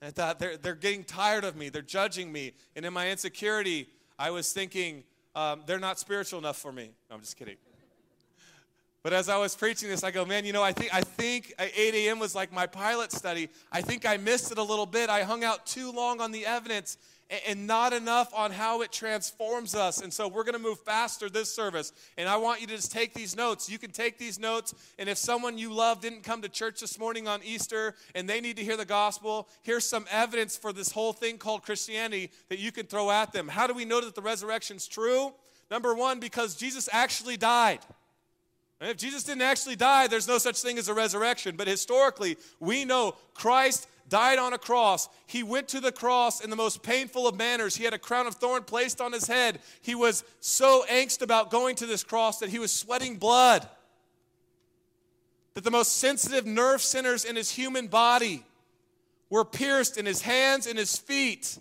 And 0.02 0.08
I 0.08 0.12
thought 0.12 0.40
they're, 0.40 0.58
they're 0.58 0.76
getting 0.76 1.04
tired 1.04 1.44
of 1.44 1.56
me, 1.56 1.70
they're 1.70 1.82
judging 1.82 2.32
me. 2.32 2.54
And 2.76 2.86
in 2.86 2.94
my 2.94 3.10
insecurity, 3.10 3.88
I 4.20 4.30
was 4.30 4.54
thinking, 4.54 5.04
um, 5.36 5.62
they're 5.66 5.80
not 5.80 5.98
spiritual 5.98 6.40
enough 6.40 6.58
for 6.58 6.72
me. 6.72 6.92
No, 7.10 7.16
I'm 7.16 7.22
just 7.22 7.36
kidding. 7.36 7.58
But 9.04 9.12
as 9.12 9.28
I 9.28 9.38
was 9.38 9.54
preaching 9.54 9.90
this, 9.90 10.02
I 10.02 10.12
go, 10.12 10.24
man, 10.24 10.46
you 10.46 10.54
know, 10.54 10.64
I 10.64 10.72
think 10.72 10.94
I 10.94 11.02
think 11.02 11.54
uh, 11.60 11.66
8 11.76 11.94
a.m. 11.94 12.20
was 12.20 12.34
like 12.34 12.54
my 12.54 12.66
pilot 12.66 13.12
study. 13.12 13.50
I 13.70 13.82
think 13.82 14.06
I 14.06 14.16
missed 14.16 14.52
it 14.52 14.58
a 14.58 14.64
little 14.64 14.86
bit. 14.86 15.10
I 15.10 15.24
hung 15.24 15.44
out 15.44 15.66
too 15.66 15.92
long 15.92 16.22
on 16.22 16.32
the 16.32 16.46
evidence 16.46 16.98
and 17.48 17.68
not 17.68 17.94
enough 17.94 18.34
on 18.34 18.52
how 18.52 18.82
it 18.82 18.92
transforms 18.92 19.76
us. 19.76 20.02
And 20.02 20.14
so 20.14 20.28
we're 20.28 20.44
going 20.44 20.54
to 20.54 20.60
move 20.60 20.80
faster 20.80 21.30
this 21.30 21.54
service. 21.54 21.92
And 22.18 22.30
I 22.30 22.38
want 22.38 22.62
you 22.62 22.68
to 22.68 22.76
just 22.76 22.92
take 22.92 23.14
these 23.14 23.36
notes. 23.36 23.70
You 23.70 23.80
can 23.80 23.92
take 23.92 24.18
these 24.18 24.40
notes. 24.40 24.74
And 25.00 25.10
if 25.10 25.18
someone 25.18 25.58
you 25.58 25.74
love 25.74 26.00
didn't 26.00 26.24
come 26.24 26.42
to 26.42 26.50
church 26.50 26.80
this 26.80 27.00
morning 27.00 27.28
on 27.28 27.42
Easter 27.44 27.96
and 28.14 28.30
they 28.30 28.40
need 28.40 28.58
to 28.58 28.64
hear 28.64 28.78
the 28.78 28.86
gospel, 28.86 29.50
here's 29.64 29.86
some 29.86 30.06
evidence 30.12 30.56
for 30.56 30.72
this 30.72 30.92
whole 30.92 31.14
thing 31.14 31.38
called 31.38 31.64
Christianity 31.64 32.30
that 32.50 32.60
you 32.60 32.72
can 32.72 32.86
throw 32.86 33.10
at 33.10 33.34
them. 33.34 33.48
How 33.48 33.68
do 33.68 33.74
we 33.74 33.86
know 33.86 34.02
that 34.02 34.16
the 34.16 34.22
resurrection's 34.22 34.88
true? 34.88 35.34
Number 35.72 35.96
one, 35.96 36.20
because 36.20 36.56
Jesus 36.56 36.88
actually 36.92 37.38
died. 37.38 37.80
And 38.84 38.92
if 38.92 38.98
Jesus 38.98 39.24
didn't 39.24 39.44
actually 39.44 39.78
die, 39.78 40.08
there's 40.08 40.28
no 40.28 40.38
such 40.38 40.62
thing 40.62 40.78
as 40.78 40.90
a 40.90 40.94
resurrection. 40.94 41.56
But 41.56 41.68
historically, 41.68 42.36
we 42.60 42.84
know 42.84 43.16
Christ 43.34 43.88
died 44.10 44.40
on 44.40 44.52
a 44.52 44.58
cross. 44.58 45.08
He 45.26 45.42
went 45.42 45.70
to 45.70 45.80
the 45.80 45.94
cross 45.94 46.44
in 46.44 46.50
the 46.50 46.58
most 46.58 46.84
painful 46.84 47.26
of 47.26 47.38
manners. 47.38 47.78
He 47.78 47.86
had 47.86 47.94
a 47.94 47.98
crown 47.98 48.28
of 48.28 48.36
thorn 48.36 48.64
placed 48.64 49.00
on 49.00 49.14
his 49.14 49.26
head. 49.26 49.60
He 49.82 49.96
was 49.96 50.26
so 50.42 50.84
angst 50.92 51.22
about 51.22 51.50
going 51.50 51.78
to 51.78 51.86
this 51.86 52.04
cross 52.04 52.40
that 52.40 52.50
he 52.50 52.60
was 52.60 52.74
sweating 52.74 53.16
blood. 53.16 53.66
That 55.54 55.64
the 55.64 55.72
most 55.72 55.96
sensitive 56.00 56.46
nerve 56.46 56.82
centers 56.82 57.24
in 57.24 57.38
his 57.38 57.52
human 57.52 57.88
body 57.88 58.44
were 59.30 59.46
pierced 59.46 59.98
in 59.98 60.06
his 60.06 60.24
hands 60.24 60.68
and 60.68 60.78
his 60.78 60.98
feet. 60.98 61.58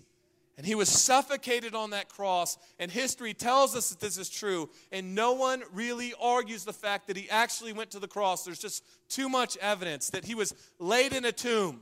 And 0.57 0.67
he 0.67 0.75
was 0.75 0.87
suffocated 0.87 1.73
on 1.73 1.91
that 1.91 2.09
cross. 2.09 2.57
And 2.77 2.91
history 2.91 3.33
tells 3.33 3.75
us 3.75 3.89
that 3.89 3.99
this 3.99 4.17
is 4.17 4.29
true. 4.29 4.69
And 4.91 5.15
no 5.15 5.33
one 5.33 5.63
really 5.73 6.13
argues 6.21 6.63
the 6.63 6.73
fact 6.73 7.07
that 7.07 7.17
he 7.17 7.29
actually 7.29 7.73
went 7.73 7.91
to 7.91 7.99
the 7.99 8.07
cross. 8.07 8.45
There's 8.45 8.59
just 8.59 8.83
too 9.09 9.29
much 9.29 9.57
evidence 9.57 10.11
that 10.11 10.25
he 10.25 10.35
was 10.35 10.53
laid 10.77 11.13
in 11.13 11.25
a 11.25 11.31
tomb, 11.31 11.81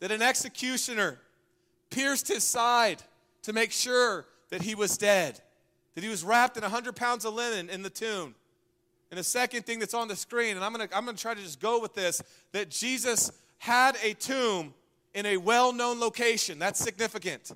that 0.00 0.10
an 0.10 0.20
executioner 0.20 1.18
pierced 1.90 2.28
his 2.28 2.44
side 2.44 3.02
to 3.42 3.52
make 3.52 3.72
sure 3.72 4.26
that 4.50 4.62
he 4.62 4.74
was 4.74 4.98
dead, 4.98 5.40
that 5.94 6.04
he 6.04 6.10
was 6.10 6.22
wrapped 6.22 6.56
in 6.56 6.62
100 6.62 6.94
pounds 6.94 7.24
of 7.24 7.34
linen 7.34 7.70
in 7.70 7.82
the 7.82 7.90
tomb. 7.90 8.34
And 9.10 9.18
the 9.18 9.24
second 9.24 9.64
thing 9.64 9.78
that's 9.78 9.94
on 9.94 10.08
the 10.08 10.14
screen, 10.14 10.56
and 10.56 10.64
I'm 10.64 10.72
going 10.72 10.86
to 10.86 10.96
I'm 10.96 11.04
going 11.04 11.16
to 11.16 11.22
try 11.22 11.34
to 11.34 11.40
just 11.40 11.58
go 11.58 11.80
with 11.80 11.94
this, 11.94 12.22
that 12.52 12.70
Jesus 12.70 13.32
had 13.58 13.96
a 14.02 14.14
tomb 14.14 14.72
in 15.14 15.26
a 15.26 15.36
well 15.36 15.72
known 15.72 16.00
location. 16.00 16.58
That's 16.58 16.78
significant. 16.78 17.52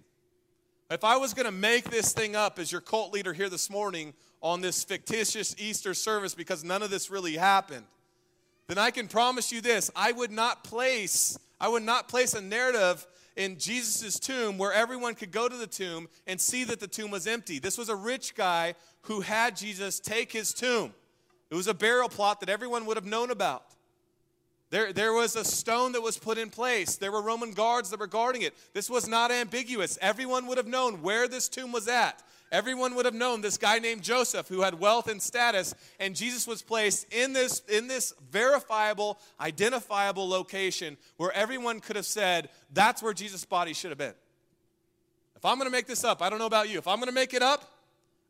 If 0.91 1.05
I 1.05 1.17
was 1.17 1.35
going 1.35 1.47
to 1.47 1.53
make 1.53 1.91
this 1.91 2.13
thing 2.13 2.37
up 2.37 2.59
as 2.59 2.71
your 2.71 2.81
cult 2.81 3.13
leader 3.13 3.33
here 3.33 3.49
this 3.49 3.71
morning 3.71 4.13
on 4.43 4.61
this 4.61 4.85
fictitious 4.85 5.55
Easter 5.59 5.95
service 5.95 6.35
because 6.35 6.63
none 6.63 6.83
of 6.83 6.91
this 6.91 7.11
really 7.11 7.37
happened, 7.37 7.87
then 8.69 8.79
I 8.79 8.91
can 8.91 9.09
promise 9.09 9.51
you 9.51 9.61
this 9.61 9.91
I 9.97 10.13
would 10.13 10.31
not 10.31 10.65
place 10.65 11.39
I 11.61 11.69
would 11.69 11.83
not 11.83 12.09
place 12.09 12.35
a 12.35 12.41
narrative 12.41 13.07
in 13.37 13.59
Jesus' 13.59 14.19
tomb 14.19 14.59
where 14.59 14.73
everyone 14.73 15.15
could 15.15 15.31
go 15.31 15.49
to 15.49 15.57
the 15.57 15.67
tomb 15.67 16.09
and 16.27 16.41
see 16.41 16.65
that 16.65 16.81
the 16.81 16.87
tomb 16.87 17.11
was 17.11 17.27
empty. 17.27 17.59
This 17.59 17.79
was 17.79 17.89
a 17.89 17.97
rich 17.97 18.35
guy 18.35 18.75
who 19.03 19.21
had 19.21 19.57
Jesus 19.57 19.99
take 19.99 20.31
his 20.31 20.53
tomb. 20.53 20.95
It 21.51 21.55
was 21.55 21.67
a 21.67 21.75
burial 21.75 22.09
plot 22.09 22.41
that 22.41 22.49
everyone 22.49 22.87
would 22.87 22.97
have 22.97 23.07
known 23.07 23.31
about. 23.31 23.74
There, 24.75 24.93
there 24.93 25.13
was 25.13 25.37
a 25.37 25.45
stone 25.45 25.93
that 25.93 26.01
was 26.01 26.19
put 26.19 26.37
in 26.37 26.51
place. 26.51 26.97
There 26.97 27.13
were 27.13 27.23
Roman 27.23 27.53
guards 27.53 27.91
that 27.91 28.01
were 28.01 28.09
guarding 28.09 28.43
it. 28.43 28.55
This 28.73 28.91
was 28.91 29.07
not 29.07 29.31
ambiguous. 29.31 29.97
Everyone 30.03 30.49
would 30.49 30.57
have 30.57 30.67
known 30.67 30.95
where 31.01 31.29
this 31.29 31.49
tomb 31.49 31.71
was 31.71 31.87
at. 31.87 32.25
Everyone 32.51 32.97
would 32.97 33.05
have 33.05 33.15
known 33.15 33.41
this 33.41 33.57
guy 33.57 33.79
named 33.79 34.03
Joseph 34.03 34.49
who 34.49 34.63
had 34.63 34.81
wealth 34.81 35.09
and 35.09 35.23
status, 35.23 35.77
and 36.01 36.17
Jesus 36.17 36.45
was 36.45 36.61
placed 36.61 37.07
in 37.13 37.33
this, 37.33 37.63
in 37.69 37.87
this 37.87 38.15
verifiable, 38.33 39.21
identifiable 39.41 40.29
location 40.29 40.97
where 41.19 41.31
everyone 41.31 41.79
could 41.79 41.95
have 41.95 42.05
said, 42.05 42.49
that's 42.73 43.01
where 43.01 43.15
Jesus' 43.15 43.45
body 43.45 43.75
should 43.75 43.93
have 43.93 43.99
been. 43.99 44.15
If 45.37 45.45
I'm 45.45 45.57
going 45.57 45.71
to 45.71 45.73
make 45.73 45.87
this 45.87 46.03
up, 46.03 46.21
I 46.21 46.29
don't 46.29 46.41
know 46.41 46.47
about 46.47 46.69
you. 46.69 46.79
If 46.79 46.89
I'm 46.89 46.97
going 46.97 47.07
to 47.07 47.15
make 47.15 47.33
it 47.33 47.43
up, 47.43 47.63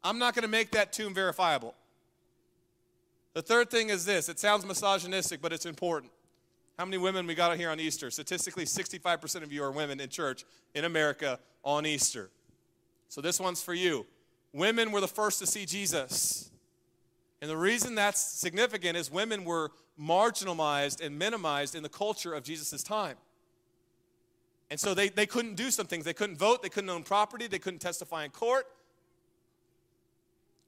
I'm 0.03 0.19
not 0.19 0.35
going 0.35 0.43
to 0.43 0.49
make 0.49 0.73
that 0.73 0.93
tomb 0.93 1.15
verifiable. 1.15 1.75
The 3.33 3.41
third 3.41 3.71
thing 3.71 3.89
is 3.89 4.05
this 4.05 4.29
it 4.29 4.39
sounds 4.39 4.67
misogynistic, 4.67 5.41
but 5.41 5.51
it's 5.51 5.65
important. 5.65 6.13
How 6.78 6.85
many 6.85 6.99
women 6.99 7.26
we 7.26 7.35
got 7.35 7.52
out 7.52 7.57
here 7.57 7.71
on 7.71 7.78
Easter? 7.78 8.11
Statistically, 8.11 8.64
65% 8.64 9.43
of 9.43 9.52
you 9.52 9.62
are 9.62 9.71
women 9.71 10.00
in 10.00 10.09
church 10.09 10.45
in 10.75 10.85
America 10.85 11.38
on 11.62 11.87
Easter. 11.87 12.31
So 13.09 13.21
this 13.21 13.38
one's 13.38 13.62
for 13.62 13.75
you. 13.75 14.07
Women 14.52 14.90
were 14.90 15.00
the 15.00 15.09
first 15.09 15.38
to 15.38 15.47
see 15.47 15.66
Jesus. 15.66 16.50
And 17.40 17.50
the 17.50 17.57
reason 17.57 17.95
that's 17.95 18.21
significant 18.21 18.97
is 18.97 19.11
women 19.11 19.45
were 19.45 19.71
marginalized 20.00 21.04
and 21.04 21.16
minimized 21.19 21.75
in 21.75 21.83
the 21.83 21.88
culture 21.88 22.35
of 22.35 22.43
Jesus' 22.43 22.83
time. 22.83 23.16
And 24.71 24.81
so 24.81 24.95
they, 24.95 25.09
they 25.09 25.26
couldn't 25.26 25.54
do 25.54 25.71
some 25.71 25.87
things. 25.87 26.04
They 26.04 26.14
couldn't 26.14 26.37
vote, 26.37 26.62
they 26.62 26.69
couldn't 26.69 26.90
own 26.90 27.04
property, 27.04 27.47
they 27.47 27.59
couldn't 27.59 27.81
testify 27.81 28.25
in 28.25 28.31
court. 28.31 28.66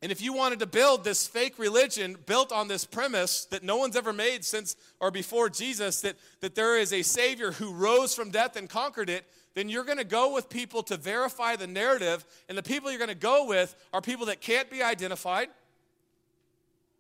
And 0.03 0.13
if 0.13 0.21
you 0.21 0.33
wanted 0.33 0.59
to 0.59 0.67
build 0.67 1.05
this 1.05 1.27
fake 1.27 1.59
religion 1.59 2.17
built 2.27 2.53
on 2.53 2.69
this 2.69 2.85
premise 2.85 3.47
that 3.47 3.63
no 3.63 3.77
one's 3.79 3.97
ever 3.97 4.13
made 4.13 4.45
since 4.45 4.77
or 5.01 5.11
before 5.11 5.49
Jesus, 5.49 6.03
that, 6.03 6.17
that 6.41 6.55
there 6.55 6.79
is 6.79 6.93
a 6.93 7.03
Savior 7.03 7.53
who 7.53 7.73
rose 7.73 8.15
from 8.15 8.31
death 8.31 8.57
and 8.57 8.69
conquered 8.69 9.09
it, 9.09 9.25
then 9.55 9.71
you're 9.71 9.85
going 9.85 9.97
to 9.97 10.05
go 10.05 10.35
with 10.35 10.51
people 10.51 10.83
to 10.83 10.99
verify 10.99 11.57
the 11.57 11.67
narrative. 11.67 12.27
And 12.49 12.59
the 12.59 12.63
people 12.63 12.91
you're 12.91 12.99
going 12.99 13.09
to 13.09 13.15
go 13.15 13.47
with 13.47 13.75
are 13.95 14.03
people 14.03 14.27
that 14.27 14.43
can't 14.43 14.71
be 14.71 14.83
identified 14.83 15.49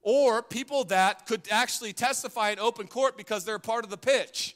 or 0.00 0.40
people 0.42 0.84
that 0.84 1.26
could 1.26 1.42
actually 1.50 1.92
testify 1.92 2.50
in 2.50 2.58
open 2.58 2.86
court 2.86 3.16
because 3.16 3.44
they're 3.44 3.58
part 3.58 3.84
of 3.84 3.90
the 3.90 3.98
pitch. 3.98 4.55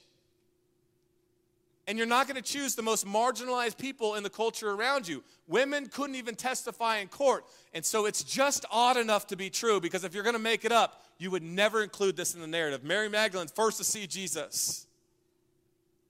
And 1.90 1.99
you're 1.99 2.06
not 2.06 2.28
going 2.28 2.40
to 2.40 2.52
choose 2.52 2.76
the 2.76 2.82
most 2.82 3.04
marginalized 3.04 3.76
people 3.76 4.14
in 4.14 4.23
the 4.23 4.30
culture 4.30 4.70
around 4.70 5.09
you. 5.09 5.25
Women 5.49 5.88
couldn't 5.88 6.14
even 6.14 6.37
testify 6.37 6.99
in 6.99 7.09
court. 7.09 7.44
And 7.75 7.85
so 7.85 8.06
it's 8.06 8.23
just 8.23 8.64
odd 8.70 8.97
enough 8.97 9.26
to 9.26 9.37
be 9.37 9.50
true 9.50 9.80
because 9.80 10.04
if 10.04 10.14
you're 10.14 10.23
going 10.23 10.37
to 10.37 10.38
make 10.38 10.64
it 10.64 10.70
up, 10.70 11.04
you 11.18 11.32
would 11.32 11.42
never 11.42 11.82
include 11.82 12.16
this 12.16 12.32
in 12.32 12.40
the 12.40 12.47
narrative. 12.47 12.85
Mary 12.85 13.09
Magdalene, 13.09 13.49
first 13.49 13.78
to 13.78 13.82
see 13.85 14.06
Jesus. 14.06 14.87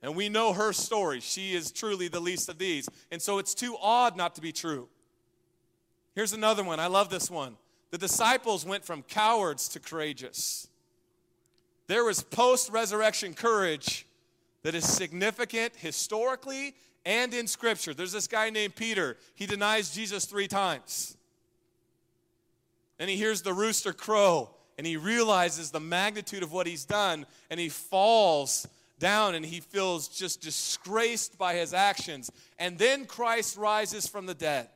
And 0.03 0.15
we 0.15 0.29
know 0.29 0.53
her 0.53 0.75
story. 0.75 1.21
She 1.21 1.55
is 1.55 1.73
truly 1.73 2.09
the 2.09 2.21
least 2.21 2.51
of 2.51 2.59
these. 2.59 2.87
And 3.11 3.23
so 3.23 3.39
it's 3.39 3.55
too 3.55 3.75
odd 3.81 4.19
not 4.19 4.35
to 4.35 4.43
be 4.43 4.53
true. 4.53 4.87
Here's 6.15 6.35
another 6.35 6.63
one. 6.63 6.79
I 6.79 6.89
love 6.89 7.09
this 7.09 7.31
one. 7.31 7.57
The 7.91 7.97
disciples 7.97 8.67
went 8.67 8.85
from 8.85 9.03
cowards 9.03 9.67
to 9.69 9.81
courageous. 9.81 10.69
There 11.87 12.05
was 12.05 12.23
post 12.23 12.69
resurrection 12.69 13.33
courage 13.33 14.05
that 14.63 14.75
is 14.75 14.85
significant 14.85 15.75
historically 15.77 16.75
and 17.05 17.33
in 17.33 17.47
Scripture. 17.47 17.95
There's 17.95 18.13
this 18.13 18.27
guy 18.27 18.51
named 18.51 18.77
Peter. 18.77 19.17
He 19.35 19.47
denies 19.47 19.95
Jesus 19.95 20.25
three 20.25 20.49
times. 20.49 21.17
And 22.99 23.09
he 23.09 23.17
hears 23.17 23.43
the 23.43 23.55
rooster 23.55 23.93
crow 23.93 24.51
and 24.77 24.87
he 24.87 24.97
realizes 24.97 25.71
the 25.71 25.81
magnitude 25.81 26.43
of 26.43 26.53
what 26.53 26.67
he's 26.67 26.85
done 26.85 27.27
and 27.49 27.59
he 27.59 27.69
falls 27.69 28.67
down 28.99 29.35
and 29.35 29.45
he 29.45 29.61
feels 29.61 30.09
just 30.09 30.43
disgraced 30.43 31.39
by 31.39 31.55
his 31.55 31.73
actions. 31.73 32.31
And 32.59 32.79
then 32.79 33.07
Christ 33.07 33.57
rises 33.57 34.07
from 34.07 34.27
the 34.27 34.35
dead. 34.35 34.69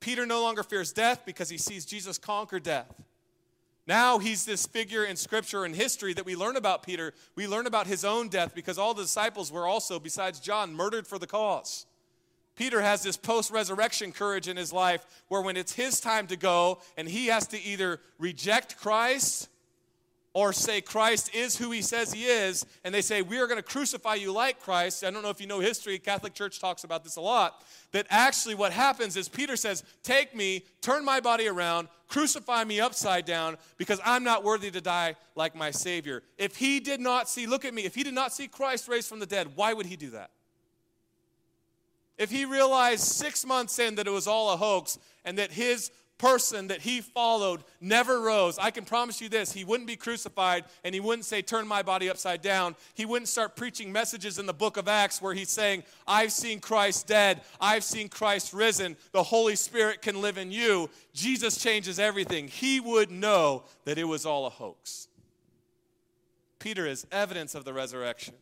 Peter 0.00 0.24
no 0.24 0.42
longer 0.42 0.62
fears 0.62 0.92
death 0.92 1.22
because 1.26 1.50
he 1.50 1.58
sees 1.58 1.84
Jesus 1.84 2.18
conquer 2.18 2.58
death. 2.58 2.92
Now 3.88 4.18
he's 4.18 4.44
this 4.44 4.66
figure 4.66 5.06
in 5.06 5.16
scripture 5.16 5.64
and 5.64 5.74
history 5.74 6.12
that 6.12 6.26
we 6.26 6.36
learn 6.36 6.56
about 6.56 6.82
Peter. 6.82 7.14
We 7.36 7.48
learn 7.48 7.66
about 7.66 7.86
his 7.86 8.04
own 8.04 8.28
death 8.28 8.54
because 8.54 8.76
all 8.76 8.92
the 8.92 9.00
disciples 9.00 9.50
were 9.50 9.66
also, 9.66 9.98
besides 9.98 10.40
John, 10.40 10.74
murdered 10.74 11.06
for 11.06 11.18
the 11.18 11.26
cause. 11.26 11.86
Peter 12.54 12.82
has 12.82 13.02
this 13.02 13.16
post 13.16 13.50
resurrection 13.50 14.12
courage 14.12 14.46
in 14.46 14.58
his 14.58 14.74
life 14.74 15.06
where 15.28 15.40
when 15.40 15.56
it's 15.56 15.72
his 15.72 16.00
time 16.00 16.26
to 16.26 16.36
go 16.36 16.80
and 16.98 17.08
he 17.08 17.28
has 17.28 17.46
to 17.46 17.62
either 17.62 17.98
reject 18.18 18.76
Christ 18.76 19.48
or 20.38 20.52
say 20.52 20.80
Christ 20.80 21.34
is 21.34 21.58
who 21.58 21.72
he 21.72 21.82
says 21.82 22.12
he 22.12 22.26
is, 22.26 22.64
and 22.84 22.94
they 22.94 23.02
say, 23.02 23.22
We 23.22 23.40
are 23.40 23.48
going 23.48 23.58
to 23.58 23.62
crucify 23.62 24.14
you 24.14 24.32
like 24.32 24.60
Christ. 24.60 25.02
I 25.02 25.10
don't 25.10 25.24
know 25.24 25.30
if 25.30 25.40
you 25.40 25.48
know 25.48 25.58
history, 25.58 25.98
Catholic 25.98 26.32
Church 26.32 26.60
talks 26.60 26.84
about 26.84 27.02
this 27.02 27.16
a 27.16 27.20
lot. 27.20 27.64
That 27.90 28.06
actually 28.08 28.54
what 28.54 28.70
happens 28.70 29.16
is 29.16 29.28
Peter 29.28 29.56
says, 29.56 29.82
Take 30.04 30.36
me, 30.36 30.64
turn 30.80 31.04
my 31.04 31.18
body 31.18 31.48
around, 31.48 31.88
crucify 32.06 32.62
me 32.62 32.78
upside 32.78 33.24
down, 33.24 33.56
because 33.78 33.98
I'm 34.04 34.22
not 34.22 34.44
worthy 34.44 34.70
to 34.70 34.80
die 34.80 35.16
like 35.34 35.56
my 35.56 35.72
Savior. 35.72 36.22
If 36.38 36.54
he 36.54 36.78
did 36.78 37.00
not 37.00 37.28
see, 37.28 37.48
look 37.48 37.64
at 37.64 37.74
me, 37.74 37.84
if 37.84 37.96
he 37.96 38.04
did 38.04 38.14
not 38.14 38.32
see 38.32 38.46
Christ 38.46 38.86
raised 38.86 39.08
from 39.08 39.18
the 39.18 39.26
dead, 39.26 39.48
why 39.56 39.72
would 39.72 39.86
he 39.86 39.96
do 39.96 40.10
that? 40.10 40.30
If 42.16 42.30
he 42.30 42.44
realized 42.44 43.02
six 43.02 43.44
months 43.44 43.76
in 43.80 43.96
that 43.96 44.06
it 44.06 44.12
was 44.12 44.28
all 44.28 44.52
a 44.52 44.56
hoax 44.56 45.00
and 45.24 45.36
that 45.38 45.50
his 45.50 45.90
person 46.18 46.66
that 46.68 46.80
he 46.80 47.00
followed 47.00 47.62
never 47.80 48.20
rose, 48.20 48.58
I 48.58 48.70
can 48.70 48.84
promise 48.84 49.20
you 49.20 49.28
this 49.28 49.52
he 49.52 49.64
wouldn't 49.64 49.86
be 49.86 49.96
crucified 49.96 50.64
and 50.84 50.94
he 50.94 51.00
wouldn't 51.00 51.24
say, 51.24 51.42
Turn 51.42 51.66
my 51.66 51.82
body 51.82 52.10
upside 52.10 52.42
down. 52.42 52.76
He 52.94 53.06
wouldn't 53.06 53.28
start 53.28 53.56
preaching 53.56 53.92
messages 53.92 54.38
in 54.38 54.46
the 54.46 54.52
book 54.52 54.76
of 54.76 54.88
Acts 54.88 55.22
where 55.22 55.34
he's 55.34 55.50
saying, 55.50 55.84
I've 56.06 56.32
seen 56.32 56.60
Christ 56.60 57.06
dead, 57.06 57.42
I've 57.60 57.84
seen 57.84 58.08
Christ 58.08 58.52
risen, 58.52 58.96
the 59.12 59.22
Holy 59.22 59.56
Spirit 59.56 60.02
can 60.02 60.20
live 60.20 60.38
in 60.38 60.50
you. 60.50 60.90
Jesus 61.14 61.56
changes 61.56 61.98
everything. 61.98 62.48
He 62.48 62.80
would 62.80 63.10
know 63.10 63.64
that 63.84 63.98
it 63.98 64.04
was 64.04 64.26
all 64.26 64.46
a 64.46 64.50
hoax. 64.50 65.08
Peter 66.58 66.86
is 66.86 67.06
evidence 67.12 67.54
of 67.54 67.64
the 67.64 67.72
resurrection, 67.72 68.34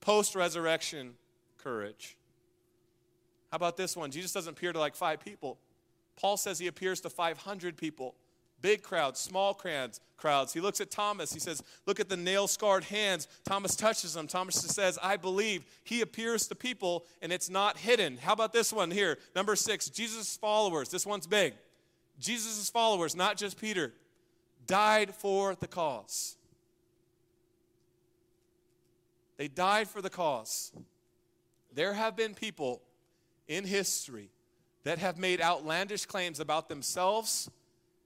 post 0.00 0.34
resurrection 0.34 1.14
courage. 1.58 2.16
How 3.50 3.56
about 3.56 3.76
this 3.76 3.96
one? 3.96 4.10
Jesus 4.10 4.32
doesn't 4.32 4.52
appear 4.52 4.72
to 4.72 4.78
like 4.78 4.94
five 4.94 5.20
people. 5.20 5.58
Paul 6.18 6.36
says 6.36 6.58
he 6.58 6.66
appears 6.66 7.00
to 7.02 7.10
500 7.10 7.76
people. 7.76 8.16
Big 8.60 8.82
crowds, 8.82 9.20
small 9.20 9.54
crowds, 9.54 10.00
crowds. 10.16 10.52
He 10.52 10.60
looks 10.60 10.80
at 10.80 10.90
Thomas. 10.90 11.32
He 11.32 11.38
says, 11.38 11.62
Look 11.86 12.00
at 12.00 12.08
the 12.08 12.16
nail 12.16 12.48
scarred 12.48 12.82
hands. 12.82 13.28
Thomas 13.44 13.76
touches 13.76 14.14
them. 14.14 14.26
Thomas 14.26 14.56
says, 14.56 14.98
I 15.00 15.16
believe. 15.16 15.64
He 15.84 16.00
appears 16.00 16.48
to 16.48 16.56
people 16.56 17.06
and 17.22 17.32
it's 17.32 17.48
not 17.48 17.78
hidden. 17.78 18.16
How 18.16 18.32
about 18.32 18.52
this 18.52 18.72
one 18.72 18.90
here? 18.90 19.16
Number 19.36 19.54
six, 19.54 19.88
Jesus' 19.88 20.36
followers. 20.36 20.88
This 20.88 21.06
one's 21.06 21.28
big. 21.28 21.54
Jesus' 22.18 22.68
followers, 22.68 23.14
not 23.14 23.36
just 23.36 23.60
Peter, 23.60 23.92
died 24.66 25.14
for 25.14 25.54
the 25.54 25.68
cause. 25.68 26.36
They 29.36 29.46
died 29.46 29.86
for 29.86 30.02
the 30.02 30.10
cause. 30.10 30.72
There 31.72 31.94
have 31.94 32.16
been 32.16 32.34
people 32.34 32.82
in 33.46 33.62
history 33.62 34.30
that 34.84 34.98
have 34.98 35.18
made 35.18 35.40
outlandish 35.40 36.06
claims 36.06 36.40
about 36.40 36.68
themselves 36.68 37.50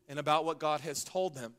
and 0.09 0.19
about 0.19 0.45
what 0.45 0.59
God 0.59 0.81
has 0.81 1.05
told 1.05 1.35
them, 1.35 1.55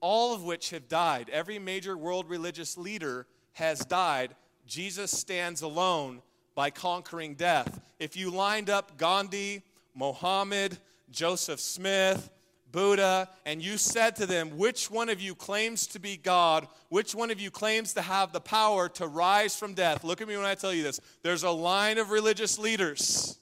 all 0.00 0.34
of 0.34 0.44
which 0.44 0.70
have 0.70 0.88
died. 0.88 1.28
Every 1.30 1.58
major 1.58 1.96
world 1.96 2.28
religious 2.28 2.76
leader 2.76 3.26
has 3.52 3.80
died. 3.80 4.34
Jesus 4.66 5.10
stands 5.10 5.62
alone 5.62 6.22
by 6.54 6.70
conquering 6.70 7.34
death. 7.34 7.80
If 7.98 8.16
you 8.16 8.30
lined 8.30 8.70
up 8.70 8.96
Gandhi, 8.96 9.62
Mohammed, 9.94 10.78
Joseph 11.10 11.60
Smith, 11.60 12.30
Buddha, 12.72 13.28
and 13.44 13.62
you 13.62 13.78
said 13.78 14.16
to 14.16 14.26
them, 14.26 14.58
Which 14.58 14.90
one 14.90 15.08
of 15.08 15.20
you 15.20 15.34
claims 15.34 15.86
to 15.88 15.98
be 15.98 16.16
God? 16.16 16.66
Which 16.88 17.14
one 17.14 17.30
of 17.30 17.40
you 17.40 17.50
claims 17.50 17.94
to 17.94 18.02
have 18.02 18.32
the 18.32 18.40
power 18.40 18.88
to 18.90 19.06
rise 19.06 19.56
from 19.56 19.74
death? 19.74 20.04
Look 20.04 20.20
at 20.20 20.28
me 20.28 20.36
when 20.36 20.44
I 20.44 20.54
tell 20.54 20.74
you 20.74 20.82
this. 20.82 21.00
There's 21.22 21.42
a 21.42 21.50
line 21.50 21.98
of 21.98 22.10
religious 22.10 22.58
leaders 22.58 23.38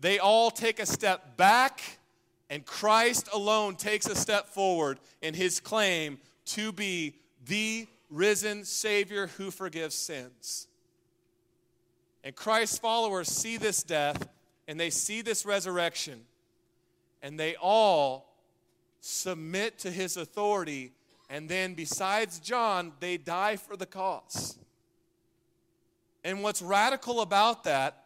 they 0.00 0.18
all 0.18 0.50
take 0.50 0.80
a 0.80 0.86
step 0.86 1.36
back, 1.36 1.98
and 2.50 2.64
Christ 2.64 3.28
alone 3.32 3.76
takes 3.76 4.06
a 4.06 4.14
step 4.14 4.48
forward 4.48 4.98
in 5.20 5.34
his 5.34 5.60
claim 5.60 6.18
to 6.46 6.72
be 6.72 7.16
the 7.46 7.86
risen 8.10 8.64
Savior 8.64 9.26
who 9.26 9.50
forgives 9.50 9.94
sins. 9.94 10.66
And 12.24 12.34
Christ's 12.34 12.78
followers 12.78 13.28
see 13.28 13.56
this 13.56 13.82
death 13.82 14.28
and 14.66 14.78
they 14.78 14.90
see 14.90 15.22
this 15.22 15.46
resurrection, 15.46 16.20
and 17.22 17.40
they 17.40 17.56
all 17.56 18.34
submit 19.00 19.78
to 19.78 19.90
his 19.90 20.18
authority. 20.18 20.92
And 21.30 21.48
then, 21.48 21.72
besides 21.72 22.38
John, 22.38 22.92
they 23.00 23.16
die 23.16 23.56
for 23.56 23.76
the 23.76 23.86
cause. 23.86 24.58
And 26.22 26.42
what's 26.42 26.60
radical 26.60 27.22
about 27.22 27.64
that 27.64 28.04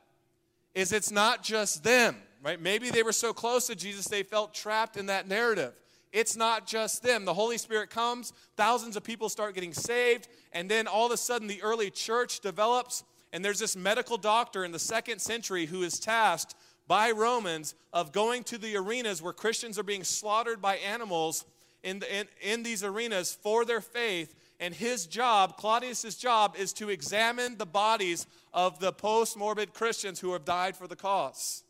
is 0.74 0.92
it's 0.92 1.10
not 1.10 1.42
just 1.42 1.84
them, 1.84 2.16
right? 2.42 2.60
Maybe 2.60 2.90
they 2.90 3.02
were 3.02 3.12
so 3.12 3.32
close 3.32 3.66
to 3.66 3.74
Jesus 3.74 4.06
they 4.06 4.22
felt 4.22 4.54
trapped 4.54 4.96
in 4.96 5.06
that 5.06 5.28
narrative. 5.28 5.74
It's 6.12 6.36
not 6.36 6.66
just 6.66 7.02
them. 7.02 7.24
The 7.24 7.34
Holy 7.34 7.56
Spirit 7.56 7.88
comes, 7.88 8.32
thousands 8.56 8.96
of 8.96 9.04
people 9.04 9.28
start 9.28 9.54
getting 9.54 9.72
saved, 9.72 10.28
and 10.52 10.70
then 10.70 10.86
all 10.86 11.06
of 11.06 11.12
a 11.12 11.16
sudden 11.16 11.48
the 11.48 11.62
early 11.62 11.90
church 11.90 12.40
develops, 12.40 13.02
and 13.32 13.44
there's 13.44 13.58
this 13.58 13.76
medical 13.76 14.18
doctor 14.18 14.64
in 14.64 14.72
the 14.72 14.78
second 14.78 15.20
century 15.20 15.66
who 15.66 15.82
is 15.82 15.98
tasked 15.98 16.54
by 16.86 17.10
Romans 17.10 17.74
of 17.92 18.12
going 18.12 18.44
to 18.44 18.58
the 18.58 18.76
arenas 18.76 19.22
where 19.22 19.32
Christians 19.32 19.78
are 19.78 19.84
being 19.84 20.04
slaughtered 20.04 20.60
by 20.60 20.76
animals 20.76 21.46
in, 21.82 22.00
the, 22.00 22.14
in, 22.14 22.26
in 22.42 22.62
these 22.62 22.84
arenas 22.84 23.36
for 23.42 23.64
their 23.64 23.80
faith. 23.80 24.34
And 24.62 24.72
his 24.72 25.06
job, 25.06 25.56
Claudius's 25.56 26.14
job, 26.14 26.54
is 26.56 26.72
to 26.74 26.88
examine 26.88 27.58
the 27.58 27.66
bodies 27.66 28.28
of 28.54 28.78
the 28.78 28.92
post 28.92 29.36
morbid 29.36 29.74
Christians 29.74 30.20
who 30.20 30.34
have 30.34 30.44
died 30.44 30.76
for 30.76 30.86
the 30.86 30.94
cause. 30.94 31.64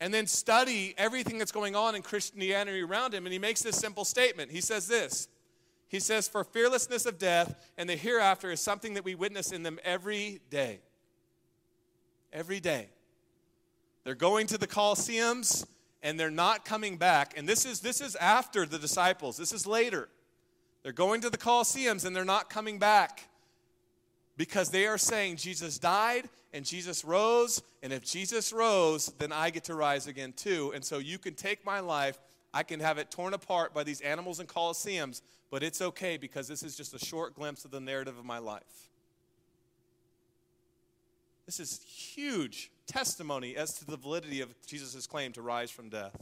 And 0.00 0.12
then 0.12 0.26
study 0.26 0.94
everything 0.98 1.38
that's 1.38 1.52
going 1.52 1.76
on 1.76 1.94
in 1.94 2.02
Christianity 2.02 2.80
around 2.80 3.14
him. 3.14 3.24
And 3.24 3.32
he 3.32 3.38
makes 3.38 3.62
this 3.62 3.76
simple 3.76 4.04
statement. 4.04 4.50
He 4.50 4.60
says 4.60 4.88
this 4.88 5.28
He 5.86 6.00
says, 6.00 6.26
For 6.26 6.42
fearlessness 6.42 7.06
of 7.06 7.18
death 7.18 7.54
and 7.78 7.88
the 7.88 7.94
hereafter 7.94 8.50
is 8.50 8.60
something 8.60 8.94
that 8.94 9.04
we 9.04 9.14
witness 9.14 9.52
in 9.52 9.62
them 9.62 9.78
every 9.84 10.40
day. 10.50 10.80
Every 12.32 12.58
day. 12.58 12.88
They're 14.02 14.16
going 14.16 14.48
to 14.48 14.58
the 14.58 14.66
Colosseums 14.66 15.64
and 16.02 16.18
they're 16.18 16.32
not 16.32 16.64
coming 16.64 16.96
back. 16.96 17.34
And 17.38 17.48
this 17.48 17.64
is, 17.64 17.78
this 17.78 18.00
is 18.00 18.16
after 18.16 18.66
the 18.66 18.80
disciples, 18.80 19.36
this 19.36 19.52
is 19.52 19.68
later. 19.68 20.08
They're 20.82 20.92
going 20.92 21.20
to 21.20 21.30
the 21.30 21.38
Colosseums 21.38 22.04
and 22.04 22.14
they're 22.14 22.24
not 22.24 22.50
coming 22.50 22.78
back 22.78 23.28
because 24.36 24.70
they 24.70 24.86
are 24.86 24.98
saying 24.98 25.36
Jesus 25.36 25.78
died 25.78 26.28
and 26.52 26.64
Jesus 26.64 27.04
rose. 27.04 27.62
And 27.82 27.92
if 27.92 28.04
Jesus 28.04 28.52
rose, 28.52 29.06
then 29.18 29.32
I 29.32 29.50
get 29.50 29.64
to 29.64 29.74
rise 29.74 30.06
again 30.06 30.32
too. 30.32 30.72
And 30.74 30.84
so 30.84 30.98
you 30.98 31.18
can 31.18 31.34
take 31.34 31.64
my 31.64 31.80
life. 31.80 32.18
I 32.52 32.62
can 32.62 32.80
have 32.80 32.98
it 32.98 33.10
torn 33.10 33.34
apart 33.34 33.72
by 33.72 33.84
these 33.84 34.00
animals 34.00 34.40
and 34.40 34.48
Colosseums, 34.48 35.22
but 35.50 35.62
it's 35.62 35.80
okay 35.80 36.16
because 36.16 36.48
this 36.48 36.62
is 36.62 36.76
just 36.76 36.94
a 36.94 36.98
short 36.98 37.34
glimpse 37.34 37.64
of 37.64 37.70
the 37.70 37.80
narrative 37.80 38.18
of 38.18 38.24
my 38.24 38.38
life. 38.38 38.90
This 41.46 41.60
is 41.60 41.80
huge 41.82 42.70
testimony 42.86 43.56
as 43.56 43.74
to 43.74 43.84
the 43.84 43.96
validity 43.96 44.40
of 44.40 44.54
Jesus' 44.66 45.06
claim 45.06 45.32
to 45.32 45.42
rise 45.42 45.70
from 45.70 45.88
death. 45.88 46.16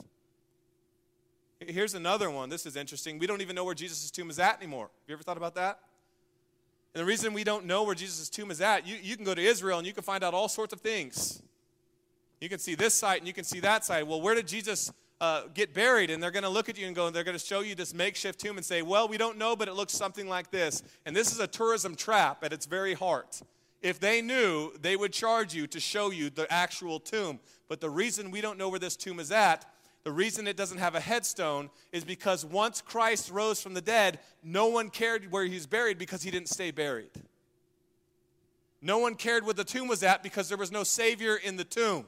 Here's 1.67 1.95
another 1.95 2.31
one. 2.31 2.49
This 2.49 2.65
is 2.65 2.75
interesting. 2.75 3.19
We 3.19 3.27
don't 3.27 3.43
even 3.43 3.55
know 3.55 3.65
where 3.65 3.75
Jesus' 3.75 4.11
tomb 4.11 4.31
is 4.31 4.39
at 4.39 4.57
anymore. 4.57 4.85
Have 4.85 5.09
you 5.09 5.15
ever 5.15 5.23
thought 5.23 5.37
about 5.37 5.55
that? 5.57 5.79
And 6.95 7.03
the 7.03 7.05
reason 7.05 7.35
we 7.35 7.45
don't 7.45 7.67
know 7.67 7.83
where 7.83 7.95
Jesus' 7.95 8.29
tomb 8.29 8.51
is 8.51 8.61
at, 8.61 8.87
you, 8.87 8.97
you 9.01 9.15
can 9.15 9.25
go 9.25 9.35
to 9.35 9.43
Israel 9.43 9.79
and 9.79 9.87
you 9.87 9.93
can 9.93 10.03
find 10.03 10.25
out 10.25 10.33
all 10.33 10.49
sorts 10.49 10.73
of 10.73 10.81
things. 10.81 11.43
You 12.41 12.49
can 12.49 12.59
see 12.59 12.75
this 12.75 12.95
site 12.95 13.19
and 13.19 13.27
you 13.27 13.35
can 13.35 13.45
see 13.45 13.61
that 13.61 13.85
site. 13.85 14.07
Well, 14.07 14.23
where 14.23 14.35
did 14.35 14.49
Jesus 14.49 14.91
uh, 15.21 15.43
get 15.53 15.75
buried? 15.75 16.11
And 16.11 16.23
they're 16.23 16.31
going 16.31 16.45
to 16.45 16.49
look 16.49 16.71
at 16.71 16.79
you 16.79 16.87
and 16.87 16.97
go, 16.97 17.07
and 17.07 17.15
they're 17.15 17.25
going 17.25 17.39
to 17.39 17.45
show 17.45 17.61
you 17.61 17.75
this 17.75 17.93
makeshift 17.93 18.41
tomb 18.41 18.57
and 18.57 18.65
say, 18.65 18.81
well, 18.81 19.07
we 19.07 19.19
don't 19.19 19.37
know, 19.37 19.55
but 19.55 19.69
it 19.69 19.75
looks 19.75 19.93
something 19.93 20.29
like 20.29 20.51
this. 20.51 20.83
And 21.05 21.15
this 21.15 21.31
is 21.31 21.41
a 21.41 21.47
tourism 21.47 21.95
trap 21.95 22.43
at 22.43 22.55
its 22.55 22.65
very 22.65 22.95
heart. 22.95 23.43
If 23.83 24.01
they 24.01 24.23
knew, 24.23 24.73
they 24.81 24.97
would 24.97 25.13
charge 25.13 25.55
you 25.55 25.67
to 25.69 25.79
show 25.79 26.11
you 26.11 26.31
the 26.31 26.51
actual 26.51 26.99
tomb. 26.99 27.39
But 27.69 27.81
the 27.81 27.91
reason 27.91 28.31
we 28.31 28.41
don't 28.41 28.59
know 28.59 28.71
where 28.71 28.81
this 28.81 28.97
tomb 28.97 29.21
is 29.21 29.31
at, 29.31 29.67
the 30.05 30.13
reason 30.13 30.47
it 30.47 30.57
doesn't 30.57 30.79
have 30.79 30.95
a 30.95 31.01
headstone, 31.01 31.71
is 31.93 32.05
because 32.05 32.45
once 32.45 32.81
Christ 32.81 33.31
rose 33.31 33.61
from 33.61 33.75
the 33.75 33.81
dead, 33.81 34.19
no 34.43 34.67
one 34.69 34.89
cared 34.89 35.31
where 35.31 35.45
he's 35.45 35.67
buried 35.67 35.99
because 35.99 36.23
he 36.23 36.31
didn't 36.31 36.49
stay 36.49 36.71
buried. 36.71 37.11
No 38.83 38.99
one 38.99 39.15
cared 39.15 39.45
where 39.45 39.55
the 39.55 39.65
tomb 39.65 39.89
was 39.89 40.03
at 40.03 40.23
because 40.23 40.49
there 40.49 40.57
was 40.57 40.73
no 40.73 40.85
Savior 40.85 41.37
in 41.37 41.57
the 41.57 41.65
tomb. 41.65 42.07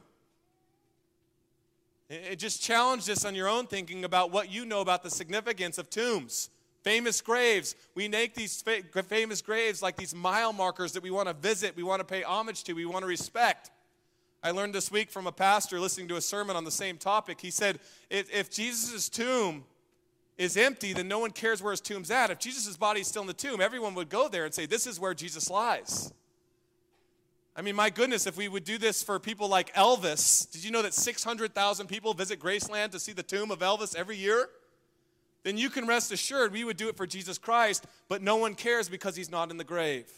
It 2.09 2.37
just 2.37 2.61
challenged 2.61 3.09
us 3.09 3.25
on 3.25 3.35
your 3.35 3.47
own 3.47 3.67
thinking 3.67 4.03
about 4.05 4.31
what 4.31 4.51
you 4.51 4.65
know 4.65 4.81
about 4.81 5.03
the 5.03 5.09
significance 5.09 5.77
of 5.77 5.89
tombs. 5.89 6.49
Famous 6.83 7.21
graves. 7.21 7.75
We 7.95 8.07
make 8.09 8.35
these 8.35 8.61
fa- 8.61 8.83
famous 9.03 9.41
graves 9.41 9.81
like 9.81 9.95
these 9.95 10.13
mile 10.13 10.51
markers 10.51 10.91
that 10.93 11.03
we 11.03 11.11
want 11.11 11.27
to 11.27 11.33
visit, 11.33 11.75
we 11.75 11.83
want 11.83 12.01
to 12.01 12.05
pay 12.05 12.23
homage 12.23 12.63
to, 12.65 12.73
we 12.73 12.85
want 12.85 13.03
to 13.03 13.07
respect. 13.07 13.71
I 14.43 14.51
learned 14.51 14.75
this 14.75 14.91
week 14.91 15.09
from 15.09 15.25
a 15.25 15.31
pastor 15.31 15.79
listening 15.79 16.07
to 16.09 16.17
a 16.17 16.21
sermon 16.21 16.55
on 16.55 16.65
the 16.65 16.71
same 16.71 16.97
topic. 16.97 17.39
He 17.39 17.49
said, 17.49 17.79
if, 18.09 18.33
if 18.33 18.51
Jesus' 18.51 19.07
tomb 19.07 19.63
is 20.37 20.57
empty, 20.57 20.93
then 20.93 21.07
no 21.07 21.19
one 21.19 21.31
cares 21.31 21.63
where 21.63 21.71
his 21.71 21.79
tomb's 21.79 22.11
at. 22.11 22.29
If 22.29 22.39
Jesus' 22.39 22.75
body 22.75 23.01
is 23.01 23.07
still 23.07 23.21
in 23.21 23.27
the 23.27 23.33
tomb, 23.33 23.61
everyone 23.61 23.95
would 23.95 24.09
go 24.09 24.27
there 24.27 24.45
and 24.45 24.53
say, 24.53 24.65
This 24.65 24.85
is 24.85 24.99
where 24.99 25.13
Jesus 25.13 25.49
lies. 25.49 26.11
I 27.55 27.61
mean, 27.61 27.75
my 27.75 27.91
goodness, 27.91 28.25
if 28.25 28.35
we 28.35 28.47
would 28.47 28.63
do 28.63 28.77
this 28.77 29.03
for 29.03 29.19
people 29.19 29.47
like 29.47 29.73
Elvis, 29.75 30.51
did 30.51 30.63
you 30.63 30.71
know 30.71 30.81
that 30.81 30.95
600,000 30.95 31.87
people 31.87 32.13
visit 32.15 32.39
Graceland 32.39 32.91
to 32.91 32.99
see 32.99 33.13
the 33.13 33.23
tomb 33.23 33.51
of 33.51 33.59
Elvis 33.59 33.95
every 33.95 34.17
year? 34.17 34.49
then 35.43 35.57
you 35.57 35.69
can 35.69 35.85
rest 35.85 36.11
assured 36.11 36.51
we 36.51 36.63
would 36.63 36.77
do 36.77 36.89
it 36.89 36.97
for 36.97 37.05
Jesus 37.05 37.37
Christ, 37.37 37.85
but 38.07 38.21
no 38.21 38.37
one 38.37 38.55
cares 38.55 38.89
because 38.89 39.15
he's 39.15 39.29
not 39.29 39.51
in 39.51 39.57
the 39.57 39.63
grave. 39.63 40.09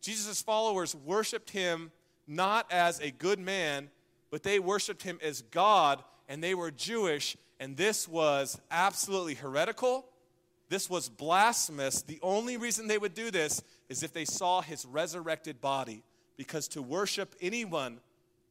Jesus' 0.00 0.42
followers 0.42 0.94
worshiped 0.94 1.50
him 1.50 1.92
not 2.26 2.70
as 2.70 3.00
a 3.00 3.10
good 3.10 3.38
man, 3.38 3.90
but 4.30 4.42
they 4.42 4.58
worshiped 4.58 5.02
him 5.02 5.18
as 5.22 5.42
God, 5.42 6.02
and 6.28 6.42
they 6.42 6.54
were 6.54 6.70
Jewish, 6.70 7.36
and 7.60 7.76
this 7.76 8.08
was 8.08 8.60
absolutely 8.70 9.34
heretical. 9.34 10.06
This 10.68 10.88
was 10.88 11.08
blasphemous. 11.08 12.02
The 12.02 12.18
only 12.22 12.56
reason 12.56 12.86
they 12.86 12.98
would 12.98 13.14
do 13.14 13.30
this 13.30 13.62
is 13.88 14.02
if 14.02 14.12
they 14.12 14.24
saw 14.24 14.62
his 14.62 14.86
resurrected 14.86 15.60
body, 15.60 16.02
because 16.36 16.68
to 16.68 16.82
worship 16.82 17.34
anyone 17.40 18.00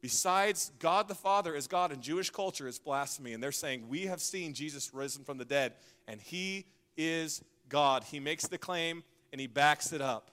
besides 0.01 0.71
God 0.79 1.07
the 1.07 1.15
Father 1.15 1.55
as 1.55 1.67
God 1.67 1.91
in 1.91 2.01
Jewish 2.01 2.29
culture 2.29 2.67
is 2.67 2.79
blasphemy. 2.79 3.33
And 3.33 3.41
they're 3.41 3.51
saying, 3.51 3.87
We 3.87 4.07
have 4.07 4.21
seen 4.21 4.53
Jesus 4.53 4.93
risen 4.93 5.23
from 5.23 5.37
the 5.37 5.45
dead, 5.45 5.73
and 6.07 6.21
he 6.21 6.65
is 6.97 7.43
God. 7.69 8.03
He 8.03 8.19
makes 8.19 8.47
the 8.47 8.57
claim 8.57 9.03
and 9.31 9.39
he 9.39 9.47
backs 9.47 9.93
it 9.93 10.01
up. 10.01 10.29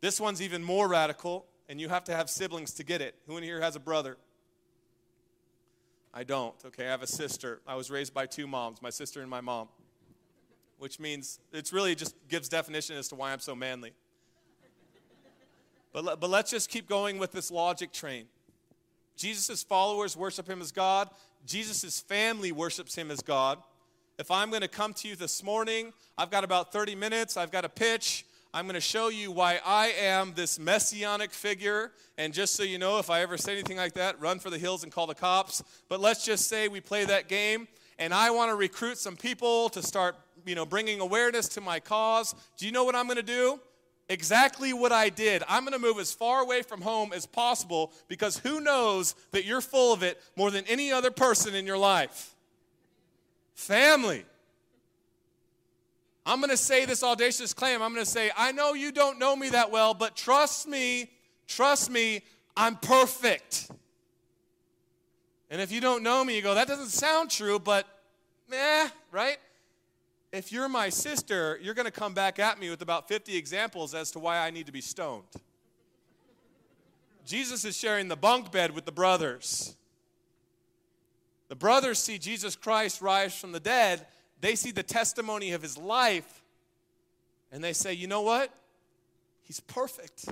This 0.00 0.20
one's 0.20 0.42
even 0.42 0.62
more 0.62 0.88
radical, 0.88 1.46
and 1.68 1.80
you 1.80 1.88
have 1.88 2.04
to 2.04 2.14
have 2.14 2.30
siblings 2.30 2.72
to 2.74 2.84
get 2.84 3.00
it. 3.00 3.14
Who 3.26 3.36
in 3.36 3.42
here 3.42 3.60
has 3.60 3.76
a 3.76 3.80
brother? 3.80 4.16
I 6.12 6.24
don't. 6.24 6.54
Okay, 6.66 6.86
I 6.86 6.90
have 6.90 7.02
a 7.02 7.06
sister. 7.06 7.60
I 7.66 7.74
was 7.74 7.90
raised 7.90 8.14
by 8.14 8.26
two 8.26 8.46
moms, 8.46 8.80
my 8.80 8.90
sister 8.90 9.20
and 9.20 9.28
my 9.28 9.40
mom, 9.40 9.68
which 10.78 10.98
means 10.98 11.38
it's 11.52 11.72
really 11.72 11.94
just 11.94 12.16
gives 12.28 12.48
definition 12.48 12.96
as 12.96 13.08
to 13.08 13.14
why 13.14 13.32
I'm 13.32 13.40
so 13.40 13.54
manly. 13.54 13.92
But, 15.92 16.20
but 16.20 16.30
let's 16.30 16.50
just 16.50 16.70
keep 16.70 16.88
going 16.88 17.18
with 17.18 17.32
this 17.32 17.50
logic 17.50 17.92
train. 17.92 18.26
Jesus' 19.16 19.62
followers 19.62 20.16
worship 20.16 20.48
him 20.48 20.60
as 20.60 20.70
God, 20.70 21.10
Jesus' 21.46 22.00
family 22.00 22.52
worships 22.52 22.94
him 22.94 23.10
as 23.10 23.20
God. 23.20 23.58
If 24.18 24.30
I'm 24.30 24.50
going 24.50 24.62
to 24.62 24.68
come 24.68 24.92
to 24.94 25.08
you 25.08 25.16
this 25.16 25.42
morning, 25.42 25.92
I've 26.16 26.30
got 26.30 26.44
about 26.44 26.72
30 26.72 26.94
minutes, 26.94 27.36
I've 27.36 27.50
got 27.50 27.64
a 27.64 27.68
pitch. 27.68 28.24
I'm 28.54 28.64
going 28.64 28.74
to 28.74 28.80
show 28.80 29.08
you 29.08 29.30
why 29.30 29.60
I 29.64 29.88
am 29.88 30.32
this 30.34 30.58
messianic 30.58 31.32
figure. 31.32 31.92
And 32.16 32.32
just 32.32 32.54
so 32.54 32.62
you 32.62 32.78
know, 32.78 32.98
if 32.98 33.10
I 33.10 33.20
ever 33.20 33.36
say 33.36 33.52
anything 33.52 33.76
like 33.76 33.92
that, 33.94 34.20
run 34.20 34.38
for 34.38 34.50
the 34.50 34.58
hills 34.58 34.82
and 34.82 34.92
call 34.92 35.06
the 35.06 35.14
cops. 35.14 35.62
But 35.88 36.00
let's 36.00 36.24
just 36.24 36.48
say 36.48 36.68
we 36.68 36.80
play 36.80 37.04
that 37.04 37.28
game 37.28 37.68
and 37.98 38.14
I 38.14 38.30
want 38.30 38.50
to 38.50 38.56
recruit 38.56 38.98
some 38.98 39.16
people 39.16 39.68
to 39.70 39.82
start, 39.82 40.16
you 40.46 40.54
know, 40.54 40.64
bringing 40.64 41.00
awareness 41.00 41.48
to 41.50 41.60
my 41.60 41.80
cause. 41.80 42.34
Do 42.56 42.66
you 42.66 42.72
know 42.72 42.84
what 42.84 42.94
I'm 42.94 43.06
going 43.06 43.16
to 43.16 43.22
do? 43.22 43.60
exactly 44.08 44.72
what 44.72 44.92
I 44.92 45.08
did. 45.08 45.42
I'm 45.48 45.64
going 45.64 45.78
to 45.78 45.78
move 45.78 45.98
as 45.98 46.12
far 46.12 46.42
away 46.42 46.62
from 46.62 46.80
home 46.80 47.12
as 47.12 47.26
possible 47.26 47.92
because 48.08 48.38
who 48.38 48.60
knows 48.60 49.14
that 49.32 49.44
you're 49.44 49.60
full 49.60 49.92
of 49.92 50.02
it 50.02 50.20
more 50.36 50.50
than 50.50 50.64
any 50.66 50.90
other 50.92 51.10
person 51.10 51.54
in 51.54 51.66
your 51.66 51.78
life? 51.78 52.34
Family. 53.54 54.24
I'm 56.28 56.38
going 56.40 56.50
to 56.50 56.56
say 56.56 56.84
this 56.84 57.02
audacious 57.02 57.52
claim. 57.52 57.82
I'm 57.82 57.92
going 57.92 58.04
to 58.04 58.10
say, 58.10 58.30
I 58.36 58.52
know 58.52 58.74
you 58.74 58.92
don't 58.92 59.18
know 59.18 59.34
me 59.34 59.48
that 59.50 59.70
well, 59.70 59.94
but 59.94 60.14
trust 60.14 60.68
me, 60.68 61.10
trust 61.46 61.90
me, 61.90 62.22
I'm 62.56 62.76
perfect. 62.76 63.70
And 65.50 65.60
if 65.60 65.72
you 65.72 65.80
don't 65.80 66.02
know 66.02 66.24
me, 66.24 66.36
you 66.36 66.42
go, 66.42 66.54
that 66.54 66.68
doesn't 66.68 66.90
sound 66.90 67.30
true, 67.30 67.58
but 67.58 67.86
meh, 68.48 68.88
right? 69.10 69.38
if 70.32 70.52
you're 70.52 70.68
my 70.68 70.88
sister, 70.88 71.58
you're 71.62 71.74
going 71.74 71.86
to 71.86 71.92
come 71.92 72.14
back 72.14 72.38
at 72.38 72.60
me 72.60 72.70
with 72.70 72.82
about 72.82 73.08
50 73.08 73.36
examples 73.36 73.94
as 73.94 74.10
to 74.12 74.18
why 74.18 74.38
I 74.38 74.50
need 74.50 74.66
to 74.66 74.72
be 74.72 74.80
stoned. 74.80 75.24
Jesus 77.24 77.64
is 77.64 77.76
sharing 77.76 78.08
the 78.08 78.16
bunk 78.16 78.52
bed 78.52 78.74
with 78.74 78.84
the 78.84 78.92
brothers. 78.92 79.76
The 81.48 81.56
brothers 81.56 81.98
see 81.98 82.18
Jesus 82.18 82.56
Christ 82.56 83.00
rise 83.00 83.38
from 83.38 83.52
the 83.52 83.60
dead. 83.60 84.06
They 84.40 84.54
see 84.54 84.70
the 84.70 84.82
testimony 84.82 85.52
of 85.52 85.62
his 85.62 85.76
life, 85.76 86.42
And 87.50 87.64
they 87.64 87.72
say, 87.72 87.94
you 87.94 88.06
know 88.06 88.22
what? 88.22 88.52
He's 89.42 89.60
perfect. 89.60 90.26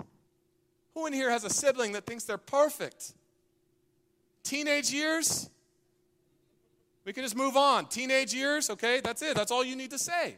Who 0.95 1.07
in 1.07 1.13
here 1.13 1.31
has 1.31 1.45
a 1.45 1.51
sibling 1.51 1.93
that 1.93 2.05
thinks 2.05 2.25
they're 2.25 2.37
perfect? 2.39 3.15
Teenage 4.43 4.91
years? 4.91 5.49
We 7.05 7.13
can 7.13 7.23
just 7.23 7.37
move 7.37 7.57
on. 7.57 7.87
Teenage 7.87 8.35
years, 8.35 8.69
okay? 8.69 9.01
That's 9.03 9.23
it. 9.23 9.35
That's 9.35 9.51
all 9.51 9.65
you 9.65 9.77
need 9.77 9.91
to 9.91 9.99
say. 9.99 10.37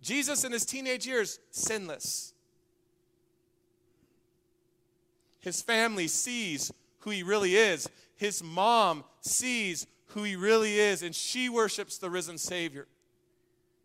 Jesus 0.00 0.44
in 0.44 0.52
his 0.52 0.64
teenage 0.64 1.06
years, 1.06 1.38
sinless. 1.50 2.32
His 5.40 5.62
family 5.62 6.08
sees 6.08 6.72
who 7.00 7.10
he 7.10 7.22
really 7.22 7.56
is. 7.56 7.88
His 8.16 8.42
mom 8.42 9.04
sees 9.20 9.86
who 10.08 10.22
he 10.22 10.36
really 10.36 10.78
is, 10.78 11.02
and 11.02 11.14
she 11.14 11.48
worships 11.48 11.98
the 11.98 12.08
risen 12.08 12.38
Savior. 12.38 12.86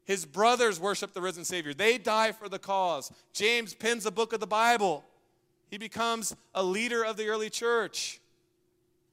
His 0.05 0.25
brothers 0.25 0.79
worship 0.79 1.13
the 1.13 1.21
risen 1.21 1.45
Savior. 1.45 1.73
They 1.73 1.97
die 1.97 2.31
for 2.31 2.49
the 2.49 2.59
cause. 2.59 3.11
James 3.33 3.73
pens 3.73 4.05
a 4.05 4.11
book 4.11 4.33
of 4.33 4.39
the 4.39 4.47
Bible. 4.47 5.03
He 5.69 5.77
becomes 5.77 6.35
a 6.53 6.63
leader 6.63 7.03
of 7.03 7.17
the 7.17 7.27
early 7.27 7.49
church. 7.49 8.19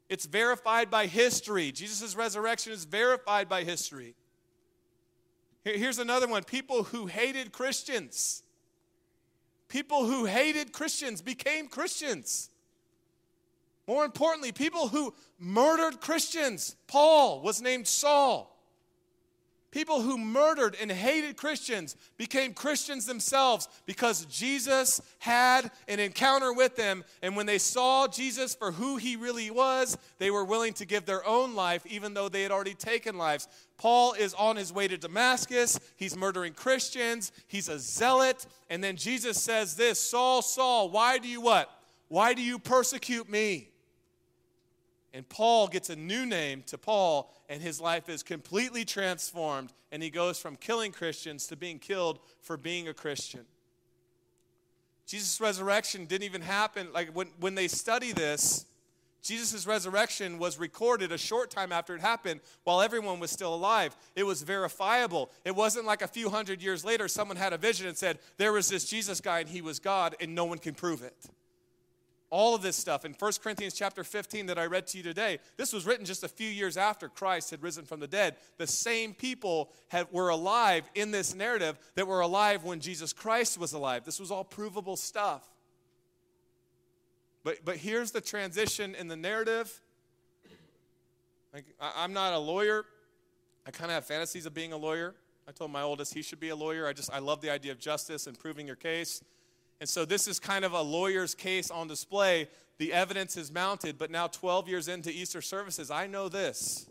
It's 0.08 0.24
verified 0.26 0.90
by 0.90 1.06
history. 1.06 1.70
Jesus' 1.70 2.16
resurrection 2.16 2.72
is 2.72 2.84
verified 2.84 3.48
by 3.48 3.64
history. 3.64 4.14
Here's 5.64 5.98
another 5.98 6.26
one 6.26 6.44
people 6.44 6.84
who 6.84 7.06
hated 7.06 7.52
Christians. 7.52 8.42
People 9.68 10.06
who 10.06 10.24
hated 10.24 10.72
Christians 10.72 11.20
became 11.20 11.68
Christians. 11.68 12.48
More 13.86 14.04
importantly, 14.04 14.52
people 14.52 14.88
who 14.88 15.14
murdered 15.38 16.00
Christians. 16.00 16.76
Paul 16.86 17.42
was 17.42 17.60
named 17.60 17.86
Saul. 17.86 18.57
People 19.78 20.02
who 20.02 20.18
murdered 20.18 20.76
and 20.80 20.90
hated 20.90 21.36
Christians 21.36 21.94
became 22.16 22.52
Christians 22.52 23.06
themselves 23.06 23.68
because 23.86 24.24
Jesus 24.24 25.00
had 25.20 25.70
an 25.86 26.00
encounter 26.00 26.52
with 26.52 26.74
them. 26.74 27.04
And 27.22 27.36
when 27.36 27.46
they 27.46 27.58
saw 27.58 28.08
Jesus 28.08 28.56
for 28.56 28.72
who 28.72 28.96
he 28.96 29.14
really 29.14 29.52
was, 29.52 29.96
they 30.18 30.32
were 30.32 30.44
willing 30.44 30.72
to 30.72 30.84
give 30.84 31.06
their 31.06 31.24
own 31.24 31.54
life, 31.54 31.86
even 31.86 32.12
though 32.12 32.28
they 32.28 32.42
had 32.42 32.50
already 32.50 32.74
taken 32.74 33.16
lives. 33.16 33.46
Paul 33.76 34.14
is 34.14 34.34
on 34.34 34.56
his 34.56 34.72
way 34.72 34.88
to 34.88 34.98
Damascus. 34.98 35.78
He's 35.94 36.16
murdering 36.16 36.54
Christians. 36.54 37.30
He's 37.46 37.68
a 37.68 37.78
zealot. 37.78 38.46
And 38.68 38.82
then 38.82 38.96
Jesus 38.96 39.40
says 39.40 39.76
this 39.76 40.00
Saul, 40.00 40.42
Saul, 40.42 40.90
why 40.90 41.18
do 41.18 41.28
you 41.28 41.40
what? 41.40 41.70
Why 42.08 42.34
do 42.34 42.42
you 42.42 42.58
persecute 42.58 43.30
me? 43.30 43.68
And 45.18 45.28
Paul 45.28 45.66
gets 45.66 45.90
a 45.90 45.96
new 45.96 46.24
name 46.26 46.62
to 46.68 46.78
Paul, 46.78 47.34
and 47.48 47.60
his 47.60 47.80
life 47.80 48.08
is 48.08 48.22
completely 48.22 48.84
transformed. 48.84 49.72
And 49.90 50.00
he 50.00 50.10
goes 50.10 50.38
from 50.38 50.54
killing 50.54 50.92
Christians 50.92 51.48
to 51.48 51.56
being 51.56 51.80
killed 51.80 52.20
for 52.40 52.56
being 52.56 52.86
a 52.86 52.94
Christian. 52.94 53.40
Jesus' 55.06 55.40
resurrection 55.40 56.04
didn't 56.04 56.22
even 56.22 56.42
happen. 56.42 56.92
Like 56.94 57.08
when, 57.16 57.30
when 57.40 57.56
they 57.56 57.66
study 57.66 58.12
this, 58.12 58.64
Jesus' 59.20 59.66
resurrection 59.66 60.38
was 60.38 60.56
recorded 60.56 61.10
a 61.10 61.18
short 61.18 61.50
time 61.50 61.72
after 61.72 61.96
it 61.96 62.00
happened 62.00 62.38
while 62.62 62.80
everyone 62.80 63.18
was 63.18 63.32
still 63.32 63.52
alive. 63.52 63.96
It 64.14 64.22
was 64.22 64.42
verifiable. 64.42 65.32
It 65.44 65.56
wasn't 65.56 65.84
like 65.84 66.02
a 66.02 66.06
few 66.06 66.30
hundred 66.30 66.62
years 66.62 66.84
later 66.84 67.08
someone 67.08 67.36
had 67.36 67.52
a 67.52 67.58
vision 67.58 67.88
and 67.88 67.98
said, 67.98 68.20
There 68.36 68.52
was 68.52 68.68
this 68.68 68.88
Jesus 68.88 69.20
guy 69.20 69.40
and 69.40 69.48
he 69.48 69.62
was 69.62 69.80
God, 69.80 70.14
and 70.20 70.36
no 70.36 70.44
one 70.44 70.58
can 70.58 70.76
prove 70.76 71.02
it 71.02 71.26
all 72.30 72.54
of 72.54 72.62
this 72.62 72.76
stuff 72.76 73.04
in 73.04 73.14
1 73.14 73.32
corinthians 73.42 73.74
chapter 73.74 74.04
15 74.04 74.46
that 74.46 74.58
i 74.58 74.66
read 74.66 74.86
to 74.88 74.98
you 74.98 75.02
today. 75.02 75.38
This 75.56 75.72
was 75.72 75.86
written 75.86 76.04
just 76.04 76.24
a 76.24 76.28
few 76.28 76.48
years 76.48 76.76
after 76.76 77.08
christ 77.08 77.50
had 77.50 77.62
risen 77.62 77.84
from 77.84 78.00
the 78.00 78.06
dead. 78.06 78.36
The 78.58 78.66
same 78.66 79.14
people 79.14 79.72
were 80.10 80.28
alive 80.28 80.88
in 80.94 81.10
this 81.10 81.34
narrative 81.34 81.78
that 81.94 82.06
were 82.06 82.20
alive 82.20 82.64
when 82.64 82.80
jesus 82.80 83.12
christ 83.12 83.58
was 83.58 83.72
alive. 83.72 84.04
This 84.04 84.20
was 84.20 84.30
all 84.30 84.44
provable 84.44 84.96
stuff. 84.96 85.48
But, 87.44 87.64
but 87.64 87.76
here's 87.76 88.10
the 88.10 88.20
transition 88.20 88.94
in 88.94 89.08
the 89.08 89.16
narrative. 89.16 89.80
Like, 91.54 91.64
I, 91.80 91.92
i'm 91.98 92.12
not 92.12 92.32
a 92.34 92.38
lawyer. 92.38 92.84
I 93.66 93.70
kind 93.70 93.90
of 93.90 93.94
have 93.94 94.06
fantasies 94.06 94.46
of 94.46 94.54
being 94.54 94.72
a 94.72 94.76
lawyer. 94.76 95.14
I 95.46 95.52
told 95.52 95.70
my 95.70 95.82
oldest 95.82 96.12
he 96.12 96.20
should 96.20 96.40
be 96.40 96.50
a 96.50 96.56
lawyer. 96.56 96.86
I 96.86 96.92
just 96.92 97.10
i 97.12 97.20
love 97.20 97.40
the 97.40 97.50
idea 97.50 97.72
of 97.72 97.78
justice 97.78 98.26
and 98.26 98.38
proving 98.38 98.66
your 98.66 98.76
case 98.76 99.22
and 99.80 99.88
so 99.88 100.04
this 100.04 100.26
is 100.26 100.40
kind 100.40 100.64
of 100.64 100.72
a 100.72 100.82
lawyer's 100.82 101.34
case 101.34 101.70
on 101.70 101.88
display. 101.88 102.48
The 102.78 102.92
evidence 102.92 103.36
is 103.36 103.52
mounted, 103.52 103.98
but 103.98 104.10
now 104.10 104.26
12 104.26 104.68
years 104.68 104.88
into 104.88 105.10
Easter 105.10 105.40
services, 105.40 105.90
I 105.90 106.06
know 106.06 106.28
this. 106.28 106.86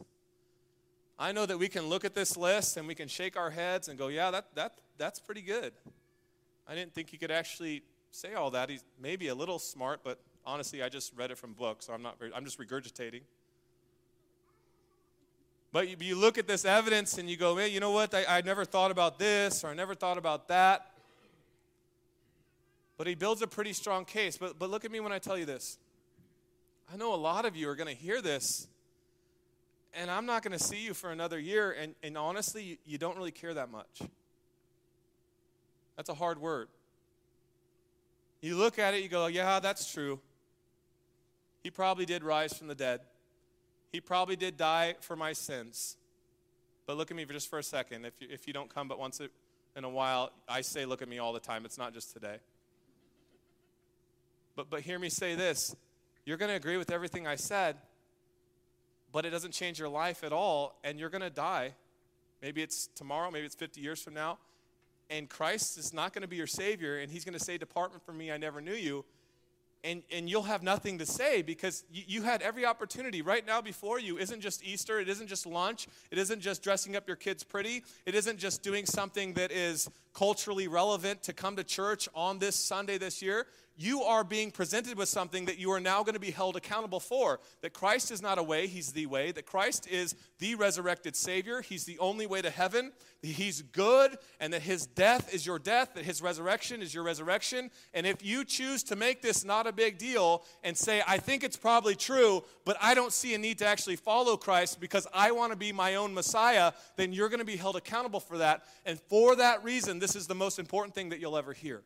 I 1.20 1.32
know 1.32 1.46
that 1.46 1.58
we 1.58 1.68
can 1.68 1.88
look 1.88 2.06
at 2.06 2.14
this 2.14 2.38
list 2.38 2.78
and 2.78 2.88
we 2.88 2.96
can 2.96 3.08
shake 3.08 3.36
our 3.36 3.50
heads 3.50 3.88
and 3.88 3.98
go, 3.98 4.08
yeah, 4.08 4.32
that, 4.32 4.54
that, 4.56 4.80
that's 4.98 5.20
pretty 5.20 5.42
good. 5.42 5.74
I 6.68 6.76
didn't 6.76 6.94
think 6.94 7.10
he 7.10 7.18
could 7.18 7.32
actually 7.32 7.84
say 8.12 8.34
all 8.34 8.52
that. 8.52 8.70
He's 8.70 8.84
maybe 9.02 9.30
a 9.30 9.36
little 9.36 9.60
smart, 9.60 10.02
but 10.04 10.20
honestly, 10.46 10.84
I 10.84 10.90
just 10.90 11.14
read 11.16 11.32
it 11.32 11.38
from 11.38 11.54
books, 11.54 11.88
so 11.88 11.94
I'm 11.94 12.04
not 12.04 12.20
very, 12.20 12.32
I'm 12.34 12.46
just 12.46 12.60
regurgitating. 12.60 13.22
But 15.72 15.90
you, 15.90 15.98
you 16.00 16.16
look 16.16 16.38
at 16.38 16.48
this 16.48 16.66
evidence 16.66 17.18
and 17.18 17.30
you 17.30 17.38
go, 17.38 17.56
man, 17.56 17.72
you 17.72 17.80
know 17.80 17.92
what? 17.92 18.14
I, 18.14 18.26
I 18.38 18.42
never 18.42 18.64
thought 18.64 18.92
about 18.92 19.20
this 19.20 19.64
or 19.64 19.68
I 19.68 19.74
never 19.74 19.96
thought 19.96 20.18
about 20.18 20.48
that. 20.50 20.92
But 22.98 23.08
he 23.08 23.16
builds 23.16 23.42
a 23.42 23.48
pretty 23.48 23.74
strong 23.74 24.06
case. 24.06 24.38
But, 24.38 24.58
but 24.58 24.70
look 24.70 24.86
at 24.86 24.92
me 24.92 25.00
when 25.00 25.12
I 25.12 25.20
tell 25.20 25.38
you 25.38 25.46
this. 25.46 25.78
I 26.92 26.98
know 26.98 27.14
a 27.14 27.16
lot 27.16 27.46
of 27.46 27.56
you 27.56 27.70
are 27.70 27.76
going 27.76 27.94
to 27.94 28.02
hear 28.02 28.22
this, 28.22 28.68
and 29.94 30.10
I'm 30.10 30.26
not 30.26 30.42
going 30.42 30.58
to 30.58 30.64
see 30.64 30.84
you 30.84 30.94
for 30.94 31.12
another 31.12 31.38
year, 31.38 31.72
and, 31.74 31.96
and 32.02 32.18
honestly, 32.18 32.64
you, 32.64 32.78
you 32.86 32.98
don't 32.98 33.18
really 33.18 33.32
care 33.32 33.54
that 33.54 33.70
much. 33.70 34.02
That's 35.98 36.10
a 36.10 36.14
hard 36.14 36.40
word. 36.40 36.70
You 38.42 38.56
look 38.56 38.80
at 38.80 38.94
it, 38.94 39.04
you 39.04 39.10
go, 39.10 39.28
yeah, 39.28 39.60
that's 39.60 39.92
true. 39.92 40.20
He 41.64 41.72
probably 41.72 42.06
did 42.06 42.24
rise 42.24 42.54
from 42.54 42.68
the 42.68 42.76
dead. 42.76 43.02
He 43.92 44.00
probably 44.00 44.36
did 44.36 44.56
die 44.58 44.96
for 45.02 45.16
my 45.16 45.34
sins. 45.34 45.98
But 46.86 46.98
look 46.98 47.12
at 47.12 47.18
me 47.18 47.26
for 47.26 47.34
just 47.34 47.50
for 47.50 47.60
a 47.60 47.64
second. 47.64 48.06
If 48.06 48.14
you, 48.22 48.28
if 48.32 48.48
you 48.48 48.54
don't 48.54 48.74
come 48.74 48.88
but 48.88 49.00
once 49.00 49.20
in 49.76 49.84
a 49.84 49.90
while, 49.90 50.32
I 50.48 50.62
say, 50.62 50.86
look 50.86 51.02
at 51.02 51.10
me 51.10 51.18
all 51.18 51.34
the 51.34 51.40
time. 51.40 51.66
It's 51.66 51.78
not 51.78 51.94
just 51.94 52.14
today. 52.14 52.38
But, 54.58 54.72
but 54.72 54.82
hear 54.82 54.98
me 54.98 55.10
say 55.10 55.36
this. 55.36 55.76
You're 56.26 56.38
going 56.38 56.50
to 56.50 56.56
agree 56.56 56.78
with 56.78 56.92
everything 56.92 57.28
I 57.28 57.36
said, 57.36 57.78
but 59.12 59.24
it 59.24 59.30
doesn't 59.30 59.52
change 59.52 59.78
your 59.78 59.88
life 59.88 60.24
at 60.24 60.34
all, 60.34 60.80
and 60.84 61.00
you're 61.00 61.12
going 61.12 61.22
to 61.22 61.30
die. 61.30 61.76
Maybe 62.42 62.64
it's 62.64 62.88
tomorrow, 62.96 63.30
maybe 63.30 63.46
it's 63.46 63.56
50 63.56 63.80
years 63.82 64.02
from 64.02 64.16
now, 64.16 64.40
and 65.12 65.30
Christ 65.30 65.78
is 65.78 65.94
not 65.94 66.12
going 66.12 66.24
to 66.24 66.28
be 66.28 66.38
your 66.38 66.48
Savior, 66.48 66.98
and 66.98 67.12
He's 67.12 67.24
going 67.24 67.38
to 67.38 67.44
say, 67.44 67.60
Depart 67.60 67.92
from 68.04 68.18
me, 68.18 68.32
I 68.32 68.38
never 68.38 68.60
knew 68.60 68.74
you. 68.74 69.06
And, 69.84 70.02
and 70.12 70.28
you'll 70.28 70.42
have 70.42 70.64
nothing 70.64 70.98
to 70.98 71.06
say 71.06 71.44
because 71.44 71.84
you, 71.92 72.04
you 72.08 72.22
had 72.24 72.42
every 72.42 72.66
opportunity 72.66 73.22
right 73.22 73.46
now 73.46 73.62
before 73.62 74.00
you. 74.00 74.18
Isn't 74.18 74.42
just 74.42 74.66
easter. 74.66 75.00
It 75.00 75.08
isn't 75.08 75.28
just 75.28 75.46
lunch. 75.46 75.88
It 76.10 76.18
isn't 76.18 76.42
just 76.42 76.64
dressing 76.64 76.96
up 76.96 77.08
your 77.08 77.16
kids 77.16 77.44
pretty. 77.44 77.84
It 78.08 78.16
isn't 78.16 78.40
just 78.40 78.64
doing 78.64 78.88
something 78.88 79.34
that 79.36 79.52
is 79.52 79.88
culturally 80.14 80.68
relevant 80.68 81.22
to 81.24 81.32
come 81.34 81.56
to 81.58 81.64
church 81.64 82.10
on 82.16 82.40
this 82.40 82.56
sunday 82.56 82.98
this 82.98 83.22
year 83.22 83.46
you 83.78 84.02
are 84.02 84.24
being 84.24 84.50
presented 84.50 84.98
with 84.98 85.08
something 85.08 85.46
that 85.46 85.60
you 85.60 85.72
are 85.72 85.80
now 85.80 86.02
going 86.02 86.16
to 86.16 86.20
be 86.20 86.32
held 86.32 86.56
accountable 86.56 87.00
for. 87.00 87.40
That 87.62 87.74
Christ 87.74 88.12
is 88.12 88.22
not 88.22 88.40
a 88.40 88.44
way, 88.44 88.66
He's 88.68 88.92
the 88.92 89.06
way. 89.06 89.32
That 89.32 89.46
Christ 89.46 89.88
is 89.88 90.16
the 90.40 90.56
resurrected 90.56 91.16
Savior. 91.16 91.62
He's 91.62 91.86
the 91.86 92.00
only 92.00 92.26
way 92.26 92.42
to 92.42 92.50
heaven. 92.50 92.92
He's 93.22 93.62
good, 93.62 94.18
and 94.40 94.52
that 94.54 94.64
His 94.64 94.88
death 94.88 95.34
is 95.34 95.46
your 95.46 95.60
death, 95.60 95.94
that 95.94 96.06
His 96.06 96.22
resurrection 96.22 96.82
is 96.82 96.94
your 96.94 97.04
resurrection. 97.04 97.70
And 97.94 98.08
if 98.08 98.26
you 98.26 98.44
choose 98.44 98.84
to 98.84 98.96
make 98.96 99.22
this 99.22 99.46
not 99.46 99.68
a 99.68 99.72
big 99.72 99.98
deal 99.98 100.44
and 100.64 100.76
say, 100.76 101.04
I 101.08 101.20
think 101.20 101.44
it's 101.44 101.58
probably 101.58 101.96
true, 101.96 102.44
but 102.66 102.78
I 102.82 102.96
don't 102.96 103.14
see 103.14 103.36
a 103.36 103.38
need 103.38 103.60
to 103.60 103.68
actually 103.68 103.96
follow 103.96 104.38
Christ 104.38 104.80
because 104.80 105.06
I 105.14 105.32
want 105.32 105.52
to 105.52 105.58
be 105.58 105.72
my 105.72 105.96
own 105.96 106.14
Messiah, 106.14 106.72
then 106.96 107.14
you're 107.14 107.30
going 107.30 107.40
to 107.40 107.46
be 107.46 107.58
held 107.58 107.76
accountable 107.76 108.20
for 108.20 108.40
that. 108.40 108.64
And 108.86 109.00
for 109.00 109.36
that 109.36 109.64
reason, 109.64 110.00
this 110.00 110.16
is 110.16 110.26
the 110.26 110.36
most 110.36 110.58
important 110.58 110.96
thing 110.96 111.10
that 111.10 111.20
you'll 111.20 111.38
ever 111.38 111.54
hear 111.54 111.84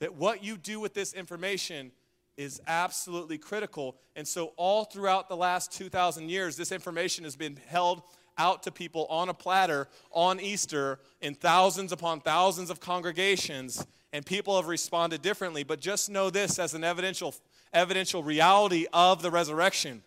that 0.00 0.14
what 0.14 0.44
you 0.44 0.56
do 0.56 0.80
with 0.80 0.94
this 0.94 1.12
information 1.12 1.92
is 2.36 2.60
absolutely 2.66 3.38
critical. 3.38 3.96
And 4.14 4.26
so, 4.26 4.52
all 4.56 4.84
throughout 4.84 5.28
the 5.28 5.36
last 5.36 5.72
2,000 5.72 6.28
years, 6.28 6.56
this 6.56 6.72
information 6.72 7.24
has 7.24 7.36
been 7.36 7.58
held 7.66 8.02
out 8.38 8.62
to 8.64 8.70
people 8.70 9.06
on 9.06 9.30
a 9.30 9.34
platter 9.34 9.88
on 10.10 10.38
Easter 10.38 10.98
in 11.22 11.34
thousands 11.34 11.92
upon 11.92 12.20
thousands 12.20 12.68
of 12.68 12.80
congregations, 12.80 13.86
and 14.12 14.26
people 14.26 14.56
have 14.56 14.68
responded 14.68 15.22
differently. 15.22 15.64
But 15.64 15.80
just 15.80 16.10
know 16.10 16.28
this 16.28 16.58
as 16.58 16.74
an 16.74 16.84
evidential, 16.84 17.34
evidential 17.72 18.22
reality 18.22 18.86
of 18.92 19.22
the 19.22 19.30
resurrection 19.30 20.02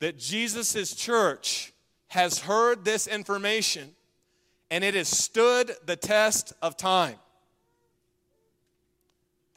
that 0.00 0.18
Jesus' 0.18 0.94
church 0.94 1.72
has 2.08 2.40
heard 2.40 2.84
this 2.84 3.06
information 3.06 3.94
and 4.70 4.84
it 4.84 4.94
has 4.94 5.08
stood 5.08 5.72
the 5.86 5.96
test 5.96 6.52
of 6.62 6.76
time 6.76 7.16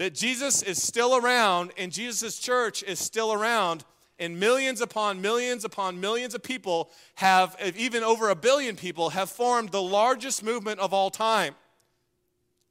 that 0.01 0.15
Jesus 0.15 0.63
is 0.63 0.81
still 0.81 1.15
around 1.15 1.73
and 1.77 1.91
Jesus' 1.91 2.39
church 2.39 2.81
is 2.81 2.97
still 2.97 3.31
around, 3.31 3.85
and 4.17 4.39
millions 4.39 4.81
upon 4.81 5.21
millions 5.21 5.63
upon 5.63 6.01
millions 6.01 6.33
of 6.33 6.41
people 6.41 6.89
have, 7.13 7.55
even 7.77 8.03
over 8.03 8.31
a 8.31 8.35
billion 8.35 8.75
people, 8.75 9.11
have 9.11 9.29
formed 9.29 9.69
the 9.69 9.79
largest 9.79 10.43
movement 10.43 10.79
of 10.79 10.91
all 10.91 11.11
time. 11.11 11.53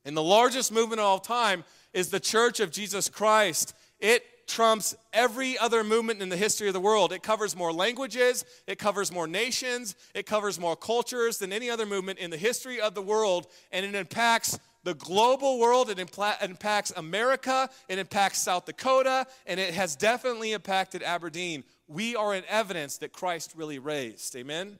And 0.04 0.16
the 0.16 0.24
largest 0.24 0.72
movement 0.72 0.98
of 0.98 1.06
all 1.06 1.20
time 1.20 1.62
is 1.92 2.08
the 2.08 2.18
Church 2.18 2.58
of 2.58 2.72
Jesus 2.72 3.08
Christ. 3.08 3.76
It 4.00 4.24
trumps 4.48 4.96
every 5.12 5.56
other 5.56 5.84
movement 5.84 6.20
in 6.20 6.30
the 6.30 6.36
history 6.36 6.66
of 6.66 6.74
the 6.74 6.80
world. 6.80 7.12
It 7.12 7.22
covers 7.22 7.54
more 7.54 7.72
languages, 7.72 8.44
it 8.66 8.80
covers 8.80 9.12
more 9.12 9.28
nations, 9.28 9.94
it 10.16 10.26
covers 10.26 10.58
more 10.58 10.74
cultures 10.74 11.38
than 11.38 11.52
any 11.52 11.70
other 11.70 11.86
movement 11.86 12.18
in 12.18 12.30
the 12.30 12.36
history 12.36 12.80
of 12.80 12.96
the 12.96 13.02
world, 13.02 13.46
and 13.70 13.86
it 13.86 13.94
impacts 13.94 14.58
the 14.82 14.94
global 14.94 15.58
world, 15.58 15.90
it 15.90 15.98
impacts 15.98 16.92
America, 16.96 17.68
it 17.88 17.98
impacts 17.98 18.38
South 18.38 18.64
Dakota, 18.64 19.26
and 19.46 19.60
it 19.60 19.74
has 19.74 19.94
definitely 19.94 20.52
impacted 20.52 21.02
Aberdeen. 21.02 21.64
We 21.86 22.16
are 22.16 22.34
in 22.34 22.44
evidence 22.48 22.98
that 22.98 23.12
Christ 23.12 23.52
really 23.56 23.78
raised. 23.78 24.34
Amen? 24.36 24.78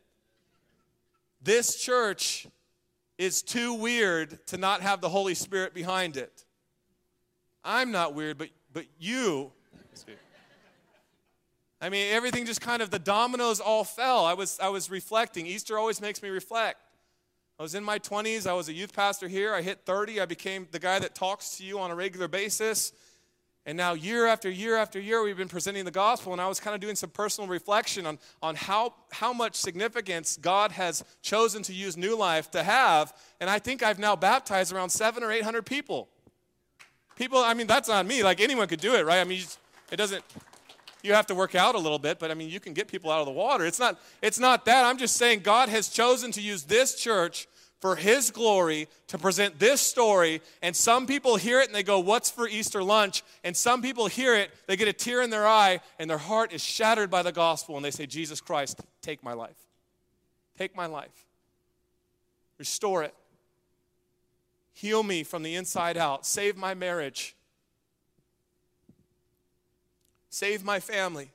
This 1.42 1.76
church 1.76 2.46
is 3.18 3.42
too 3.42 3.74
weird 3.74 4.46
to 4.46 4.56
not 4.56 4.80
have 4.80 5.00
the 5.00 5.08
Holy 5.08 5.34
Spirit 5.34 5.74
behind 5.74 6.16
it. 6.16 6.44
I'm 7.62 7.92
not 7.92 8.14
weird, 8.14 8.38
but, 8.38 8.48
but 8.72 8.86
you. 8.98 9.52
I 11.82 11.88
mean, 11.88 12.12
everything 12.12 12.44
just 12.44 12.60
kind 12.60 12.82
of, 12.82 12.90
the 12.90 12.98
dominoes 12.98 13.58
all 13.58 13.84
fell. 13.84 14.24
I 14.26 14.34
was, 14.34 14.58
I 14.62 14.68
was 14.68 14.90
reflecting. 14.90 15.46
Easter 15.46 15.78
always 15.78 16.00
makes 16.00 16.22
me 16.22 16.28
reflect. 16.28 16.78
I 17.60 17.62
was 17.62 17.74
in 17.74 17.84
my 17.84 17.98
20s. 17.98 18.46
I 18.46 18.54
was 18.54 18.70
a 18.70 18.72
youth 18.72 18.94
pastor 18.94 19.28
here. 19.28 19.52
I 19.52 19.60
hit 19.60 19.80
30. 19.84 20.18
I 20.18 20.24
became 20.24 20.66
the 20.70 20.78
guy 20.78 20.98
that 20.98 21.14
talks 21.14 21.58
to 21.58 21.62
you 21.62 21.78
on 21.78 21.90
a 21.90 21.94
regular 21.94 22.26
basis. 22.26 22.90
And 23.66 23.76
now, 23.76 23.92
year 23.92 24.26
after 24.26 24.48
year 24.48 24.76
after 24.76 24.98
year, 24.98 25.22
we've 25.22 25.36
been 25.36 25.46
presenting 25.46 25.84
the 25.84 25.90
gospel, 25.90 26.32
and 26.32 26.40
I 26.40 26.48
was 26.48 26.58
kind 26.58 26.74
of 26.74 26.80
doing 26.80 26.96
some 26.96 27.10
personal 27.10 27.50
reflection 27.50 28.06
on, 28.06 28.18
on 28.40 28.54
how, 28.54 28.94
how 29.12 29.34
much 29.34 29.56
significance 29.56 30.38
God 30.38 30.72
has 30.72 31.04
chosen 31.20 31.62
to 31.64 31.74
use 31.74 31.98
New 31.98 32.16
Life 32.16 32.50
to 32.52 32.62
have. 32.62 33.12
And 33.40 33.50
I 33.50 33.58
think 33.58 33.82
I've 33.82 33.98
now 33.98 34.16
baptized 34.16 34.72
around 34.72 34.88
seven 34.88 35.22
or 35.22 35.30
800 35.30 35.66
people. 35.66 36.08
People, 37.14 37.40
I 37.40 37.52
mean, 37.52 37.66
that's 37.66 37.90
not 37.90 38.06
me. 38.06 38.22
Like 38.22 38.40
anyone 38.40 38.68
could 38.68 38.80
do 38.80 38.94
it, 38.94 39.04
right? 39.04 39.20
I 39.20 39.24
mean, 39.24 39.42
it 39.92 39.96
doesn't, 39.96 40.24
you 41.02 41.14
have 41.14 41.26
to 41.26 41.34
work 41.34 41.54
out 41.54 41.74
a 41.74 41.78
little 41.78 41.98
bit, 41.98 42.18
but 42.18 42.30
I 42.30 42.34
mean, 42.34 42.50
you 42.50 42.60
can 42.60 42.72
get 42.72 42.88
people 42.88 43.10
out 43.10 43.20
of 43.20 43.26
the 43.26 43.32
water. 43.32 43.64
It's 43.64 43.78
not, 43.78 43.98
it's 44.22 44.38
not 44.38 44.64
that. 44.66 44.84
I'm 44.84 44.98
just 44.98 45.16
saying 45.16 45.40
God 45.40 45.68
has 45.68 45.88
chosen 45.88 46.32
to 46.32 46.40
use 46.40 46.64
this 46.64 46.94
church 46.94 47.48
for 47.80 47.96
his 47.96 48.30
glory 48.30 48.88
to 49.08 49.18
present 49.18 49.58
this 49.58 49.80
story. 49.80 50.42
And 50.62 50.76
some 50.76 51.06
people 51.06 51.36
hear 51.36 51.60
it 51.60 51.66
and 51.66 51.74
they 51.74 51.82
go, 51.82 51.98
What's 51.98 52.30
for 52.30 52.46
Easter 52.46 52.82
lunch? 52.82 53.22
And 53.42 53.56
some 53.56 53.82
people 53.82 54.06
hear 54.06 54.34
it, 54.34 54.50
they 54.66 54.76
get 54.76 54.88
a 54.88 54.92
tear 54.92 55.22
in 55.22 55.30
their 55.30 55.46
eye, 55.46 55.80
and 55.98 56.08
their 56.08 56.18
heart 56.18 56.52
is 56.52 56.62
shattered 56.62 57.10
by 57.10 57.22
the 57.22 57.32
gospel. 57.32 57.76
And 57.76 57.84
they 57.84 57.90
say, 57.90 58.06
Jesus 58.06 58.40
Christ, 58.40 58.80
take 59.02 59.24
my 59.24 59.32
life. 59.32 59.56
Take 60.58 60.76
my 60.76 60.86
life. 60.86 61.24
Restore 62.58 63.02
it. 63.02 63.14
Heal 64.74 65.02
me 65.02 65.24
from 65.24 65.42
the 65.42 65.54
inside 65.54 65.96
out. 65.96 66.26
Save 66.26 66.56
my 66.56 66.74
marriage. 66.74 67.34
Save 70.30 70.64
my 70.64 70.80
family. 70.80 71.30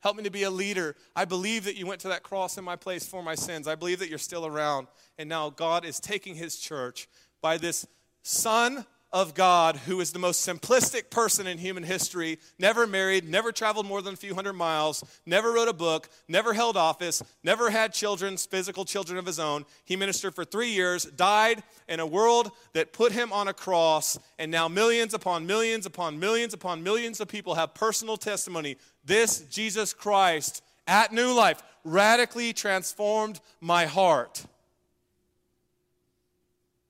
Help 0.00 0.16
me 0.16 0.22
to 0.22 0.30
be 0.30 0.44
a 0.44 0.50
leader. 0.50 0.96
I 1.14 1.24
believe 1.24 1.64
that 1.64 1.76
you 1.76 1.86
went 1.86 2.00
to 2.02 2.08
that 2.08 2.22
cross 2.22 2.56
in 2.56 2.64
my 2.64 2.76
place 2.76 3.06
for 3.06 3.22
my 3.22 3.34
sins. 3.34 3.66
I 3.66 3.74
believe 3.74 3.98
that 3.98 4.08
you're 4.08 4.18
still 4.18 4.46
around. 4.46 4.86
And 5.18 5.28
now 5.28 5.50
God 5.50 5.84
is 5.84 6.00
taking 6.00 6.34
his 6.34 6.58
church 6.58 7.08
by 7.40 7.58
this 7.58 7.86
Son 8.22 8.86
of 9.10 9.34
God 9.34 9.76
who 9.76 10.00
is 10.00 10.12
the 10.12 10.18
most 10.18 10.46
simplistic 10.46 11.10
person 11.10 11.46
in 11.46 11.56
human 11.56 11.82
history, 11.82 12.38
never 12.58 12.86
married, 12.86 13.28
never 13.28 13.52
traveled 13.52 13.86
more 13.86 14.02
than 14.02 14.14
a 14.14 14.18
few 14.18 14.34
hundred 14.34 14.52
miles, 14.52 15.02
never 15.24 15.52
wrote 15.52 15.68
a 15.68 15.72
book, 15.72 16.08
never 16.28 16.52
held 16.52 16.76
office, 16.76 17.22
never 17.42 17.70
had 17.70 17.94
children, 17.94 18.36
physical 18.36 18.84
children 18.84 19.18
of 19.18 19.24
his 19.24 19.38
own. 19.38 19.64
He 19.84 19.96
ministered 19.96 20.34
for 20.34 20.44
three 20.44 20.70
years, 20.70 21.04
died 21.04 21.62
in 21.88 22.00
a 22.00 22.06
world 22.06 22.50
that 22.74 22.92
put 22.92 23.12
him 23.12 23.32
on 23.32 23.48
a 23.48 23.54
cross, 23.54 24.18
and 24.38 24.50
now 24.50 24.68
millions 24.68 25.14
upon 25.14 25.46
millions 25.46 25.86
upon 25.86 26.18
millions 26.18 26.52
upon 26.52 26.82
millions 26.82 27.20
of 27.20 27.28
people 27.28 27.54
have 27.54 27.72
personal 27.74 28.18
testimony. 28.18 28.76
This 29.04 29.40
Jesus 29.40 29.94
Christ 29.94 30.62
at 30.86 31.12
New 31.12 31.32
Life 31.32 31.62
radically 31.82 32.52
transformed 32.52 33.40
my 33.60 33.86
heart. 33.86 34.44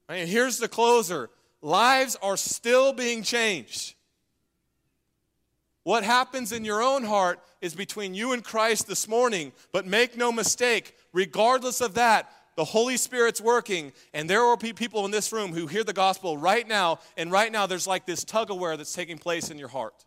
And 0.09 0.29
here's 0.29 0.59
the 0.59 0.69
closer 0.69 1.29
lives 1.61 2.17
are 2.23 2.37
still 2.37 2.93
being 2.93 3.23
changed. 3.23 3.95
What 5.83 6.05
happens 6.05 6.53
in 6.53 6.65
your 6.65 6.83
own 6.83 7.05
heart 7.05 7.41
is 7.61 7.75
between 7.75 8.15
you 8.15 8.33
and 8.33 8.45
Christ 8.45 8.87
this 8.87 9.09
morning, 9.09 9.53
but 9.73 9.87
make 9.87 10.17
no 10.17 10.31
mistake, 10.31 10.95
regardless 11.13 11.81
of 11.81 11.95
that, 11.95 12.31
the 12.57 12.65
Holy 12.65 12.97
Spirit's 12.97 13.41
working, 13.41 13.93
and 14.13 14.29
there 14.29 14.43
will 14.43 14.57
be 14.57 14.73
people 14.73 15.05
in 15.05 15.11
this 15.11 15.33
room 15.33 15.53
who 15.53 15.67
hear 15.67 15.85
the 15.85 15.93
gospel 15.93 16.37
right 16.37 16.67
now, 16.67 16.99
and 17.17 17.31
right 17.31 17.51
now 17.51 17.67
there's 17.67 17.87
like 17.87 18.05
this 18.05 18.25
tug 18.25 18.51
of 18.51 18.59
war 18.59 18.77
that's 18.77 18.93
taking 18.93 19.17
place 19.17 19.49
in 19.49 19.59
your 19.59 19.69
heart. 19.69 20.05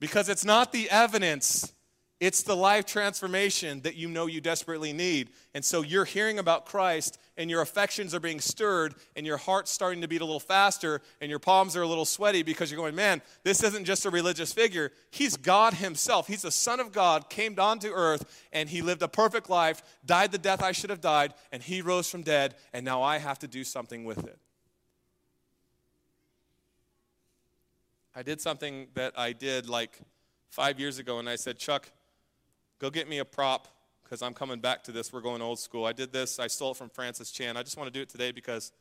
Because 0.00 0.30
it's 0.30 0.46
not 0.46 0.72
the 0.72 0.88
evidence 0.90 1.72
it's 2.20 2.42
the 2.42 2.54
life 2.54 2.84
transformation 2.84 3.80
that 3.80 3.96
you 3.96 4.06
know 4.06 4.26
you 4.26 4.42
desperately 4.42 4.92
need. 4.92 5.30
And 5.54 5.64
so 5.64 5.80
you're 5.80 6.04
hearing 6.04 6.38
about 6.38 6.66
Christ, 6.66 7.18
and 7.38 7.48
your 7.48 7.62
affections 7.62 8.14
are 8.14 8.20
being 8.20 8.40
stirred, 8.40 8.94
and 9.16 9.26
your 9.26 9.38
heart's 9.38 9.70
starting 9.70 10.02
to 10.02 10.08
beat 10.08 10.20
a 10.20 10.24
little 10.26 10.38
faster, 10.38 11.00
and 11.22 11.30
your 11.30 11.38
palms 11.38 11.74
are 11.76 11.82
a 11.82 11.86
little 11.86 12.04
sweaty 12.04 12.42
because 12.42 12.70
you're 12.70 12.78
going, 12.78 12.94
man, 12.94 13.22
this 13.42 13.62
isn't 13.62 13.86
just 13.86 14.04
a 14.04 14.10
religious 14.10 14.52
figure. 14.52 14.92
He's 15.10 15.38
God 15.38 15.72
Himself. 15.72 16.26
He's 16.26 16.42
the 16.42 16.50
Son 16.50 16.78
of 16.78 16.92
God, 16.92 17.30
came 17.30 17.54
down 17.54 17.78
to 17.78 17.90
earth, 17.90 18.46
and 18.52 18.68
He 18.68 18.82
lived 18.82 19.00
a 19.00 19.08
perfect 19.08 19.48
life, 19.48 19.82
died 20.04 20.30
the 20.30 20.38
death 20.38 20.62
I 20.62 20.72
should 20.72 20.90
have 20.90 21.00
died, 21.00 21.32
and 21.50 21.62
He 21.62 21.80
rose 21.80 22.10
from 22.10 22.22
dead, 22.22 22.54
and 22.74 22.84
now 22.84 23.00
I 23.00 23.16
have 23.16 23.38
to 23.38 23.48
do 23.48 23.64
something 23.64 24.04
with 24.04 24.26
it. 24.26 24.38
I 28.14 28.22
did 28.22 28.42
something 28.42 28.88
that 28.92 29.18
I 29.18 29.32
did 29.32 29.70
like 29.70 29.98
five 30.50 30.78
years 30.78 30.98
ago, 30.98 31.18
and 31.18 31.26
I 31.26 31.36
said, 31.36 31.58
Chuck, 31.58 31.90
Go 32.80 32.88
get 32.88 33.10
me 33.10 33.18
a 33.18 33.26
prop 33.26 33.68
because 34.02 34.22
I'm 34.22 34.32
coming 34.32 34.58
back 34.58 34.82
to 34.84 34.92
this. 34.92 35.12
We're 35.12 35.20
going 35.20 35.42
old 35.42 35.58
school. 35.58 35.84
I 35.84 35.92
did 35.92 36.12
this, 36.12 36.40
I 36.40 36.46
stole 36.46 36.72
it 36.72 36.78
from 36.78 36.88
Francis 36.88 37.30
Chan. 37.30 37.58
I 37.58 37.62
just 37.62 37.76
want 37.76 37.92
to 37.92 37.92
do 37.92 38.00
it 38.00 38.08
today 38.08 38.32
because 38.32 38.72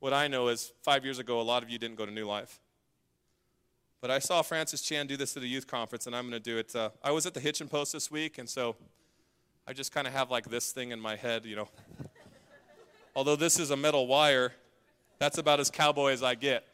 what 0.00 0.14
I 0.14 0.28
know 0.28 0.48
is 0.48 0.72
five 0.82 1.04
years 1.04 1.18
ago, 1.18 1.38
a 1.38 1.42
lot 1.42 1.62
of 1.62 1.68
you 1.68 1.78
didn't 1.78 1.96
go 1.96 2.06
to 2.06 2.10
New 2.10 2.26
Life. 2.26 2.58
But 4.00 4.10
I 4.10 4.18
saw 4.18 4.40
Francis 4.40 4.80
Chan 4.80 5.08
do 5.08 5.18
this 5.18 5.36
at 5.36 5.42
a 5.42 5.46
youth 5.46 5.66
conference, 5.66 6.06
and 6.06 6.16
I'm 6.16 6.22
going 6.22 6.42
to 6.42 6.50
do 6.50 6.56
it. 6.56 6.74
Uh, 6.74 6.88
I 7.04 7.10
was 7.10 7.26
at 7.26 7.34
the 7.34 7.40
Hitchin 7.40 7.68
Post 7.68 7.92
this 7.92 8.10
week, 8.10 8.38
and 8.38 8.48
so 8.48 8.76
I 9.66 9.74
just 9.74 9.92
kind 9.92 10.06
of 10.06 10.14
have 10.14 10.30
like 10.30 10.48
this 10.48 10.72
thing 10.72 10.90
in 10.92 11.00
my 11.00 11.16
head, 11.16 11.44
you 11.44 11.56
know. 11.56 11.68
Although 13.14 13.36
this 13.36 13.60
is 13.60 13.70
a 13.70 13.76
metal 13.76 14.06
wire, 14.06 14.54
that's 15.18 15.36
about 15.36 15.60
as 15.60 15.70
cowboy 15.70 16.12
as 16.12 16.22
I 16.22 16.34
get. 16.34 16.64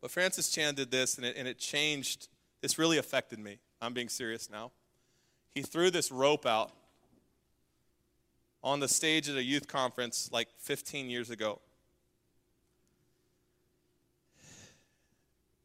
But 0.00 0.10
Francis 0.10 0.48
Chan 0.48 0.76
did 0.76 0.90
this, 0.90 1.18
and 1.18 1.26
it, 1.26 1.36
and 1.36 1.46
it 1.46 1.58
changed 1.58 2.28
this 2.60 2.78
really 2.78 2.98
affected 2.98 3.38
me. 3.38 3.58
I'm 3.80 3.94
being 3.94 4.08
serious 4.08 4.50
now. 4.50 4.72
He 5.50 5.62
threw 5.62 5.90
this 5.90 6.10
rope 6.10 6.46
out 6.46 6.72
on 8.62 8.80
the 8.80 8.88
stage 8.88 9.28
at 9.28 9.36
a 9.36 9.42
youth 9.42 9.68
conference 9.68 10.30
like 10.32 10.48
15 10.58 11.08
years 11.08 11.30
ago. 11.30 11.60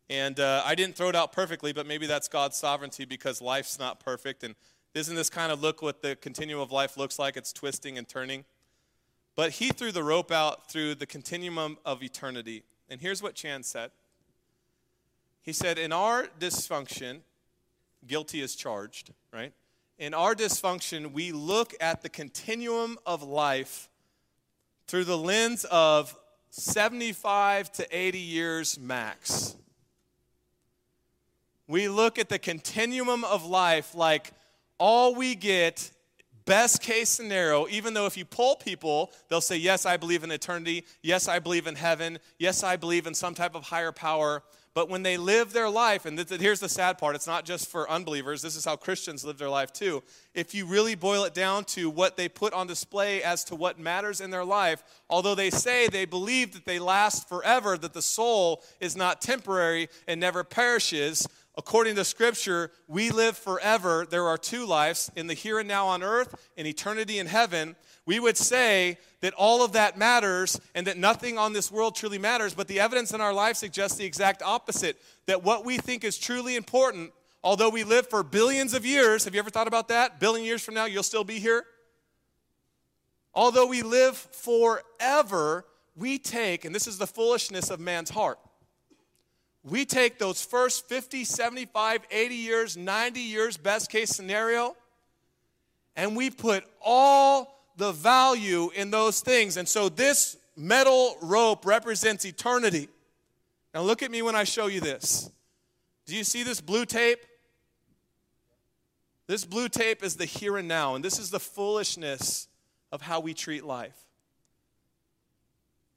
And 0.10 0.40
uh, 0.40 0.62
I 0.66 0.76
didn't 0.76 0.96
throw 0.96 1.10
it 1.10 1.16
out 1.16 1.32
perfectly, 1.32 1.74
but 1.74 1.88
maybe 1.88 2.06
that's 2.06 2.28
God's 2.28 2.56
sovereignty 2.56 3.06
because 3.06 3.42
life's 3.42 3.80
not 3.80 4.00
perfect. 4.00 4.44
And 4.44 4.54
isn't 4.94 5.16
this 5.16 5.30
kind 5.30 5.52
of 5.52 5.62
look 5.62 5.82
what 5.82 6.02
the 6.02 6.16
continuum 6.16 6.62
of 6.62 6.72
life 6.72 6.98
looks 6.98 7.18
like? 7.18 7.36
It's 7.36 7.52
twisting 7.52 7.98
and 7.98 8.08
turning. 8.08 8.46
But 9.36 9.54
he 9.54 9.70
threw 9.70 9.92
the 9.92 10.04
rope 10.04 10.32
out 10.32 10.70
through 10.70 10.96
the 10.96 11.08
continuum 11.08 11.78
of 11.84 12.04
eternity. 12.04 12.64
And 12.90 13.02
here's 13.02 13.24
what 13.24 13.34
Chan 13.34 13.64
said 13.64 13.92
he 15.44 15.54
said, 15.54 15.78
In 15.78 15.92
our 15.92 16.24
dysfunction, 16.40 17.20
guilty 18.08 18.42
is 18.42 18.56
charged, 18.56 19.12
right? 19.32 19.54
In 20.00 20.14
our 20.14 20.34
dysfunction, 20.34 21.12
we 21.12 21.32
look 21.32 21.76
at 21.80 22.02
the 22.02 22.10
continuum 22.10 22.98
of 23.06 23.22
life 23.22 23.90
through 24.88 25.04
the 25.04 25.18
lens 25.18 25.66
of 25.66 26.18
75 26.50 27.72
to 27.74 27.88
80 27.96 28.18
years 28.18 28.80
max. 28.80 29.56
We 31.68 31.88
look 31.88 32.18
at 32.18 32.30
the 32.30 32.40
continuum 32.40 33.24
of 33.24 33.46
life 33.46 33.96
like 33.96 34.32
all 34.78 35.16
we 35.16 35.36
get, 35.36 35.92
best 36.46 36.82
case 36.82 37.10
scenario, 37.10 37.68
even 37.70 37.94
though 37.94 38.06
if 38.06 38.18
you 38.18 38.26
poll 38.26 38.56
people, 38.56 39.12
they'll 39.30 39.42
say, 39.42 39.58
Yes, 39.58 39.86
I 39.86 39.98
believe 39.98 40.24
in 40.24 40.32
eternity. 40.32 40.86
Yes, 41.02 41.28
I 41.28 41.40
believe 41.40 41.68
in 41.68 41.76
heaven. 41.76 42.20
Yes, 42.38 42.64
I 42.64 42.76
believe 42.76 43.08
in 43.08 43.14
some 43.14 43.34
type 43.34 43.56
of 43.56 43.64
higher 43.64 43.92
power. 43.92 44.44
But 44.76 44.90
when 44.90 45.04
they 45.04 45.18
live 45.18 45.54
their 45.54 45.70
life, 45.70 46.06
and 46.06 46.18
th- 46.18 46.42
here's 46.42 46.60
the 46.60 46.70
sad 46.70 46.98
part 46.98 47.16
it's 47.16 47.28
not 47.28 47.46
just 47.46 47.70
for 47.70 47.90
unbelievers, 47.90 48.42
this 48.42 48.56
is 48.56 48.66
how 48.66 48.76
Christians 48.76 49.24
live 49.24 49.38
their 49.38 49.50
life 49.50 49.72
too. 49.72 50.02
If 50.34 50.56
you 50.56 50.66
really 50.66 50.96
boil 50.96 51.26
it 51.26 51.36
down 51.36 51.66
to 51.66 51.92
what 51.92 52.18
they 52.18 52.28
put 52.28 52.54
on 52.54 52.66
display 52.66 53.22
as 53.22 53.44
to 53.46 53.56
what 53.56 53.78
matters 53.78 54.20
in 54.20 54.32
their 54.32 54.46
life, 54.46 54.84
although 55.10 55.36
they 55.36 55.52
say 55.52 55.88
they 55.88 56.06
believe 56.06 56.54
that 56.54 56.66
they 56.66 56.80
last 56.80 57.30
forever, 57.30 57.78
that 57.78 57.94
the 57.94 58.02
soul 58.02 58.64
is 58.80 58.96
not 58.96 59.22
temporary 59.22 59.90
and 60.08 60.20
never 60.20 60.44
perishes, 60.44 61.28
according 61.56 61.96
to 61.96 62.04
Scripture, 62.04 62.72
we 62.88 63.12
live 63.12 63.38
forever. 63.38 64.08
There 64.10 64.28
are 64.28 64.40
two 64.40 64.66
lives 64.66 65.12
in 65.16 65.28
the 65.28 65.36
here 65.36 65.60
and 65.60 65.68
now 65.68 65.86
on 65.88 66.02
earth, 66.02 66.50
in 66.58 66.66
eternity 66.66 67.20
in 67.20 67.28
heaven. 67.28 67.76
We 68.06 68.20
would 68.20 68.38
say 68.38 68.98
that 69.22 69.34
all 69.34 69.64
of 69.64 69.74
that 69.74 69.98
matters 69.98 70.60
and 70.76 70.88
that 70.88 70.98
nothing 70.98 71.38
on 71.38 71.54
this 71.54 71.72
world 71.72 71.96
truly 71.96 72.18
matters, 72.18 72.54
but 72.54 72.68
the 72.68 72.80
evidence 72.80 73.14
in 73.14 73.22
our 73.22 73.34
life 73.34 73.56
suggests 73.56 73.98
the 73.98 74.06
exact 74.06 74.42
opposite 74.42 75.02
that 75.26 75.44
what 75.44 75.64
we 75.64 75.78
think 75.78 76.04
is 76.04 76.18
truly 76.18 76.56
important, 76.56 77.12
although 77.44 77.70
we 77.70 77.84
live 77.84 78.10
for 78.10 78.24
billions 78.24 78.74
of 78.74 78.86
years, 78.86 79.24
have 79.24 79.34
you 79.34 79.40
ever 79.40 79.50
thought 79.50 79.68
about 79.68 79.88
that? 79.88 80.20
Billion 80.20 80.46
years 80.46 80.62
from 80.62 80.74
now, 80.74 80.86
you'll 80.86 81.04
still 81.04 81.24
be 81.24 81.40
here? 81.40 81.64
Although 83.34 83.68
we 83.68 83.82
live 83.82 84.18
forever, 84.18 85.66
we 85.96 86.20
take, 86.20 86.66
and 86.66 86.76
this 86.76 86.88
is 86.88 86.98
the 86.98 87.08
foolishness 87.08 87.70
of 87.70 87.80
man's 87.80 88.10
heart 88.10 88.38
we 89.64 89.86
take 89.86 90.20
those 90.20 90.44
first 90.44 90.90
50, 90.90 91.24
75, 91.24 92.02
80 92.12 92.36
years, 92.36 92.78
90 92.78 93.20
years, 93.22 93.58
best 93.58 93.90
case 93.90 94.10
scenario, 94.10 94.76
and 95.96 96.16
we 96.18 96.30
put 96.30 96.66
all 96.82 97.63
the 97.78 97.92
value 97.92 98.70
in 98.76 98.92
those 98.92 99.22
things. 99.22 99.58
And 99.58 99.68
so 99.68 99.90
this 99.90 100.38
metal 100.56 101.18
rope 101.22 101.66
represents 101.66 102.26
eternity. 102.26 102.90
Now 103.74 103.82
look 103.82 104.04
at 104.04 104.12
me 104.12 104.22
when 104.22 104.36
I 104.36 104.44
show 104.44 104.68
you 104.68 104.80
this. 104.80 105.30
Do 106.06 106.16
you 106.16 106.24
see 106.24 106.44
this 106.44 106.62
blue 106.62 106.86
tape? 106.86 107.20
This 109.28 109.46
blue 109.46 109.70
tape 109.70 110.04
is 110.04 110.16
the 110.16 110.26
here 110.26 110.58
and 110.58 110.68
now, 110.68 110.96
and 110.96 111.04
this 111.04 111.18
is 111.18 111.30
the 111.30 111.40
foolishness 111.40 112.48
of 112.92 113.02
how 113.02 113.20
we 113.22 113.34
treat 113.34 113.64
life. 113.64 113.98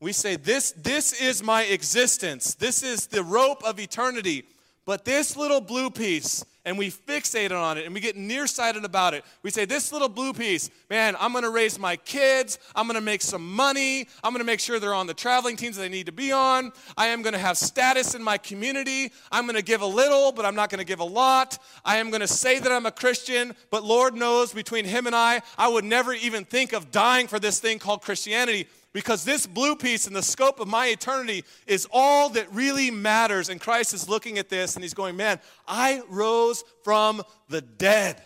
We 0.01 0.13
say, 0.13 0.37
this, 0.37 0.73
this 0.73 1.21
is 1.21 1.43
my 1.43 1.65
existence. 1.65 2.55
This 2.55 2.83
is 2.83 3.07
the 3.07 3.23
rope 3.23 3.65
of 3.65 3.81
eternity. 3.81 4.45
But 4.87 5.05
this 5.05 5.37
little 5.37 5.61
blue 5.61 5.91
piece, 5.91 6.45
and 6.67 6.77
we 6.77 6.91
fixate 6.91 7.53
on 7.53 7.79
it 7.79 7.87
and 7.87 7.95
we 7.95 8.01
get 8.01 8.17
nearsighted 8.17 8.85
about 8.85 9.15
it. 9.15 9.25
We 9.43 9.51
say, 9.51 9.65
This 9.65 9.93
little 9.93 10.09
blue 10.09 10.33
piece, 10.33 10.69
man, 10.91 11.17
I'm 11.19 11.33
gonna 11.33 11.49
raise 11.49 11.79
my 11.79 11.97
kids. 11.97 12.59
I'm 12.75 12.87
gonna 12.89 13.01
make 13.01 13.23
some 13.23 13.55
money. 13.55 14.09
I'm 14.23 14.33
gonna 14.33 14.45
make 14.45 14.61
sure 14.61 14.79
they're 14.81 14.93
on 14.93 15.07
the 15.07 15.15
traveling 15.15 15.57
teams 15.57 15.77
they 15.77 15.89
need 15.89 16.07
to 16.07 16.13
be 16.13 16.33
on. 16.33 16.73
I 16.97 17.07
am 17.07 17.23
gonna 17.23 17.39
have 17.39 17.57
status 17.57 18.15
in 18.15 18.23
my 18.23 18.37
community. 18.37 19.13
I'm 19.31 19.47
gonna 19.47 19.63
give 19.63 19.81
a 19.81 19.87
little, 19.87 20.33
but 20.33 20.45
I'm 20.45 20.57
not 20.57 20.69
gonna 20.69 20.85
give 20.85 21.01
a 21.01 21.05
lot. 21.05 21.59
I 21.85 21.99
am 21.99 22.11
gonna 22.11 22.27
say 22.27 22.59
that 22.59 22.71
I'm 22.71 22.87
a 22.87 22.93
Christian, 22.93 23.55
but 23.71 23.85
Lord 23.85 24.15
knows 24.15 24.53
between 24.53 24.85
Him 24.85 25.07
and 25.07 25.15
I, 25.15 25.43
I 25.57 25.69
would 25.69 25.85
never 25.85 26.13
even 26.13 26.45
think 26.45 26.73
of 26.73 26.91
dying 26.91 27.29
for 27.29 27.39
this 27.39 27.61
thing 27.61 27.79
called 27.79 28.03
Christianity 28.03 28.67
because 28.97 29.27
this 29.27 29.47
blue 29.47 29.77
piece 29.77 30.07
in 30.07 30.15
the 30.15 30.23
scope 30.23 30.59
of 30.59 30.69
my 30.69 30.87
eternity 30.87 31.45
is 31.67 31.87
all 31.93 32.31
that 32.31 32.51
really 32.51 32.91
matters. 32.91 33.51
And 33.51 33.61
Christ 33.61 33.93
is 33.93 34.09
looking 34.09 34.39
at 34.39 34.49
this 34.49 34.75
and 34.75 34.83
he's 34.83 34.95
going, 34.95 35.17
Man, 35.17 35.39
I 35.69 36.01
rose 36.09 36.65
from 36.83 37.23
the 37.51 37.61
dead. 37.61 38.23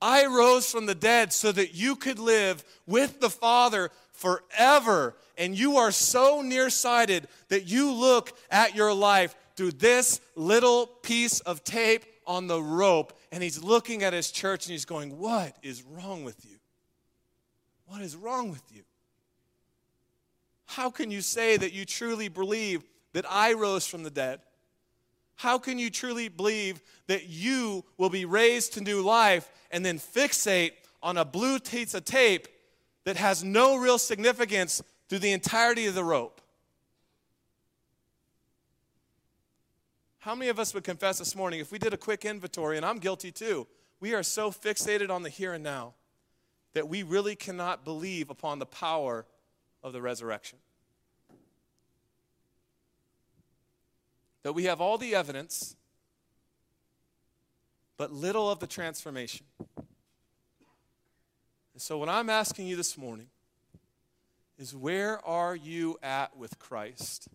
I 0.00 0.26
rose 0.26 0.70
from 0.70 0.86
the 0.86 0.94
dead 0.94 1.32
so 1.32 1.50
that 1.50 1.74
you 1.74 1.96
could 1.96 2.20
live 2.20 2.62
with 2.86 3.18
the 3.18 3.28
Father 3.28 3.90
forever. 4.12 5.16
And 5.36 5.58
you 5.58 5.78
are 5.78 5.90
so 5.90 6.42
nearsighted 6.42 7.26
that 7.48 7.64
you 7.64 7.90
look 7.90 8.38
at 8.52 8.76
your 8.76 8.94
life 8.94 9.34
through 9.56 9.72
this 9.72 10.20
little 10.36 10.86
piece 10.86 11.40
of 11.40 11.64
tape 11.64 12.04
on 12.24 12.46
the 12.46 12.62
rope. 12.62 13.18
And 13.32 13.42
he's 13.42 13.60
looking 13.64 14.04
at 14.04 14.12
his 14.12 14.30
church 14.30 14.66
and 14.66 14.70
he's 14.70 14.84
going, 14.84 15.18
What 15.18 15.56
is 15.64 15.82
wrong 15.82 16.22
with 16.22 16.44
you? 16.44 16.59
What 17.90 18.02
is 18.02 18.14
wrong 18.14 18.50
with 18.50 18.62
you? 18.72 18.82
How 20.66 20.90
can 20.90 21.10
you 21.10 21.20
say 21.20 21.56
that 21.56 21.72
you 21.72 21.84
truly 21.84 22.28
believe 22.28 22.84
that 23.14 23.24
I 23.28 23.52
rose 23.54 23.84
from 23.84 24.04
the 24.04 24.10
dead? 24.10 24.38
How 25.34 25.58
can 25.58 25.76
you 25.76 25.90
truly 25.90 26.28
believe 26.28 26.80
that 27.08 27.26
you 27.26 27.84
will 27.98 28.08
be 28.08 28.24
raised 28.24 28.74
to 28.74 28.80
new 28.80 29.02
life 29.02 29.50
and 29.72 29.84
then 29.84 29.98
fixate 29.98 30.70
on 31.02 31.18
a 31.18 31.24
blue 31.24 31.58
piece 31.58 31.92
of 31.94 32.04
tape 32.04 32.46
that 33.02 33.16
has 33.16 33.42
no 33.42 33.76
real 33.76 33.98
significance 33.98 34.80
through 35.08 35.18
the 35.18 35.32
entirety 35.32 35.86
of 35.86 35.96
the 35.96 36.04
rope? 36.04 36.40
How 40.20 40.36
many 40.36 40.48
of 40.48 40.60
us 40.60 40.72
would 40.74 40.84
confess 40.84 41.18
this 41.18 41.34
morning 41.34 41.58
if 41.58 41.72
we 41.72 41.80
did 41.80 41.92
a 41.92 41.96
quick 41.96 42.24
inventory, 42.24 42.76
and 42.76 42.86
I'm 42.86 42.98
guilty 42.98 43.32
too, 43.32 43.66
we 43.98 44.14
are 44.14 44.22
so 44.22 44.52
fixated 44.52 45.10
on 45.10 45.24
the 45.24 45.28
here 45.28 45.54
and 45.54 45.64
now 45.64 45.94
that 46.72 46.88
we 46.88 47.02
really 47.02 47.34
cannot 47.34 47.84
believe 47.84 48.30
upon 48.30 48.58
the 48.58 48.66
power 48.66 49.26
of 49.82 49.92
the 49.92 50.00
resurrection. 50.00 50.58
That 54.42 54.52
we 54.52 54.64
have 54.64 54.80
all 54.80 54.96
the 54.96 55.14
evidence, 55.14 55.76
but 57.96 58.12
little 58.12 58.50
of 58.50 58.58
the 58.60 58.66
transformation. 58.66 59.46
And 61.74 61.82
so, 61.82 61.98
what 61.98 62.08
I'm 62.08 62.30
asking 62.30 62.66
you 62.66 62.76
this 62.76 62.96
morning 62.96 63.28
is 64.58 64.74
where 64.74 65.24
are 65.26 65.56
you 65.56 65.98
at 66.02 66.36
with 66.36 66.58
Christ? 66.58 67.28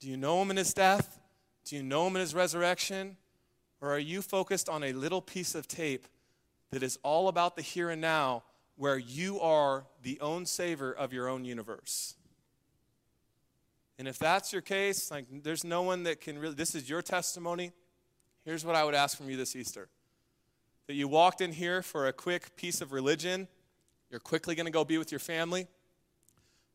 Do 0.00 0.08
you 0.08 0.16
know 0.16 0.42
him 0.42 0.50
in 0.50 0.56
his 0.56 0.74
death? 0.74 1.20
Do 1.64 1.76
you 1.76 1.82
know 1.82 2.06
him 2.06 2.16
in 2.16 2.20
his 2.20 2.34
resurrection? 2.34 3.16
Or 3.80 3.92
are 3.92 3.98
you 3.98 4.22
focused 4.22 4.68
on 4.68 4.82
a 4.82 4.92
little 4.92 5.20
piece 5.20 5.54
of 5.54 5.66
tape 5.66 6.06
that 6.74 6.82
is 6.82 6.98
all 7.04 7.28
about 7.28 7.54
the 7.54 7.62
here 7.62 7.88
and 7.88 8.00
now, 8.00 8.42
where 8.74 8.98
you 8.98 9.38
are 9.38 9.86
the 10.02 10.20
own 10.20 10.44
savior 10.44 10.90
of 10.90 11.12
your 11.12 11.28
own 11.28 11.44
universe. 11.44 12.16
And 13.96 14.08
if 14.08 14.18
that's 14.18 14.52
your 14.52 14.60
case, 14.60 15.08
like 15.08 15.26
there's 15.44 15.62
no 15.62 15.82
one 15.82 16.02
that 16.02 16.20
can 16.20 16.36
really, 16.36 16.56
this 16.56 16.74
is 16.74 16.90
your 16.90 17.00
testimony. 17.00 17.70
Here's 18.44 18.64
what 18.64 18.74
I 18.74 18.82
would 18.82 18.96
ask 18.96 19.16
from 19.16 19.30
you 19.30 19.36
this 19.36 19.54
Easter 19.54 19.88
that 20.88 20.94
you 20.94 21.06
walked 21.06 21.40
in 21.40 21.52
here 21.52 21.80
for 21.80 22.08
a 22.08 22.12
quick 22.12 22.56
piece 22.56 22.80
of 22.80 22.92
religion, 22.92 23.46
you're 24.10 24.18
quickly 24.18 24.56
going 24.56 24.66
to 24.66 24.72
go 24.72 24.84
be 24.84 24.98
with 24.98 25.12
your 25.12 25.20
family. 25.20 25.68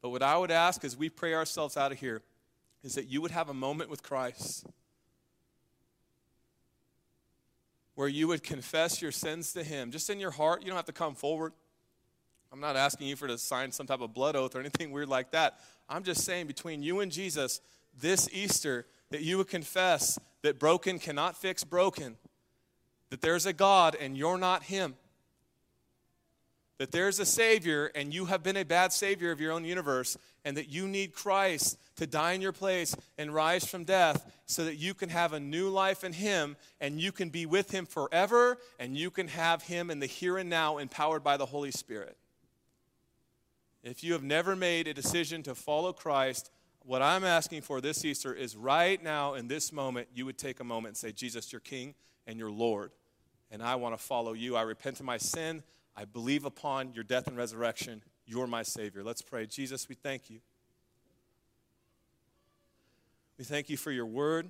But 0.02 0.12
what 0.12 0.24
I 0.24 0.38
would 0.38 0.50
ask 0.50 0.86
as 0.86 0.96
we 0.96 1.10
pray 1.10 1.34
ourselves 1.34 1.76
out 1.76 1.92
of 1.92 2.00
here 2.00 2.22
is 2.84 2.96
that 2.96 3.08
you 3.08 3.22
would 3.22 3.32
have 3.32 3.50
a 3.50 3.54
moment 3.54 3.90
with 3.90 4.02
Christ 4.02 4.66
where 8.00 8.08
you 8.08 8.30
would 8.30 8.42
confess 8.44 9.02
your 9.02 9.12
sins 9.12 9.52
to 9.52 9.62
Him, 9.62 9.92
just 9.92 10.10
in 10.10 10.22
your 10.22 10.32
heart. 10.32 10.62
You 10.62 10.68
don't 10.68 10.78
have 10.78 10.86
to 10.86 10.94
come 10.94 11.16
forward. 11.16 11.52
I'm 12.50 12.62
not 12.62 12.78
asking 12.78 13.08
you 13.08 13.18
for 13.18 13.28
to 13.28 13.38
sign 13.38 13.74
some 13.74 13.88
type 13.88 14.00
of 14.00 14.14
blood 14.14 14.38
oath 14.38 14.56
or 14.56 14.62
anything 14.62 14.92
weird 14.92 15.10
like 15.10 15.32
that. 15.32 15.60
I'm 15.90 16.04
just 16.04 16.24
saying 16.24 16.48
between 16.48 16.82
you 16.82 17.02
and 17.02 17.12
Jesus 17.12 17.60
this 18.00 18.30
Easter 18.32 18.86
that 19.10 19.24
you 19.24 19.38
would 19.38 19.50
confess 19.50 20.18
that 20.44 20.60
broken 20.60 20.98
cannot 20.98 21.36
fix 21.36 21.66
broken, 21.66 22.16
that 23.10 23.20
there's 23.20 23.46
a 23.46 23.52
God 23.52 23.98
and 24.00 24.18
you're 24.18 24.38
not 24.38 24.64
Him 24.64 24.96
that 26.80 26.92
there's 26.92 27.20
a 27.20 27.26
Savior 27.26 27.92
and 27.94 28.14
you 28.14 28.26
have 28.26 28.42
been 28.42 28.58
a 28.58 28.66
bad 28.66 28.92
Savior 28.92 29.32
of 29.32 29.40
your 29.40 29.52
own 29.52 29.66
universe, 29.66 30.18
and 30.46 30.58
that 30.58 30.70
you 30.70 30.88
need 30.88 31.14
Christ 31.14 31.78
to 31.98 32.08
die 32.08 32.32
in 32.32 32.42
your 32.42 32.54
place 32.54 32.96
and 33.18 33.34
rise 33.34 33.66
from 33.66 33.84
death 33.84 34.32
so 34.46 34.64
that 34.64 34.78
you 34.78 34.94
can 34.94 35.10
have 35.10 35.34
a 35.34 35.40
new 35.40 35.70
life 35.70 36.04
in 36.06 36.14
Him 36.14 36.56
and 36.80 37.00
you 37.00 37.12
can 37.12 37.30
be 37.30 37.46
with 37.46 37.72
Him 37.72 37.86
forever 37.86 38.58
and 38.80 38.98
you 38.98 39.12
can 39.12 39.28
have 39.28 39.64
Him 39.64 39.92
in 39.92 40.00
the 40.00 40.06
here 40.06 40.38
and 40.38 40.50
now 40.50 40.78
empowered 40.78 41.24
by 41.24 41.36
the 41.36 41.46
Holy 41.46 41.72
Spirit. 41.72 42.18
If 43.84 44.04
you 44.04 44.14
have 44.14 44.24
never 44.24 44.56
made 44.56 44.88
a 44.88 44.94
decision 44.94 45.44
to 45.44 45.56
follow 45.56 45.92
Christ, 45.92 46.52
what 46.84 47.02
I'm 47.02 47.26
asking 47.26 47.62
for 47.62 47.82
this 47.82 48.04
Easter 48.06 48.34
is 48.34 48.56
right 48.56 49.02
now 49.04 49.34
in 49.34 49.50
this 49.50 49.74
moment, 49.74 50.08
you 50.14 50.26
would 50.26 50.38
take 50.38 50.62
a 50.62 50.64
moment 50.64 50.92
and 50.92 50.98
say, 50.98 51.12
Jesus, 51.12 51.52
you're 51.52 51.60
King 51.60 51.94
and 52.26 52.40
you're 52.40 52.52
Lord, 52.52 52.92
and 53.52 53.62
I 53.62 53.76
want 53.76 53.98
to 53.98 54.04
follow 54.04 54.34
you. 54.34 54.56
I 54.56 54.62
repent 54.62 55.00
of 55.00 55.06
my 55.06 55.18
sin. 55.18 55.64
I 56.00 56.06
believe 56.06 56.46
upon 56.46 56.94
your 56.94 57.04
death 57.04 57.28
and 57.28 57.36
resurrection. 57.36 58.02
You're 58.26 58.48
my 58.48 58.64
Savior. 58.64 59.04
Let's 59.04 59.22
pray. 59.22 59.46
Jesus, 59.46 59.90
we 59.90 59.96
thank 59.96 60.30
you. 60.30 60.40
We 63.38 63.44
thank 63.44 63.70
you 63.70 63.76
for 63.76 63.92
your 63.92 64.06
word. 64.06 64.50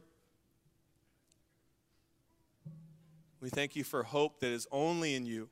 We 3.42 3.50
thank 3.50 3.76
you 3.76 3.84
for 3.84 4.04
hope 4.04 4.42
that 4.42 4.52
is 4.52 4.68
only 4.72 5.16
in 5.16 5.26
you. 5.26 5.50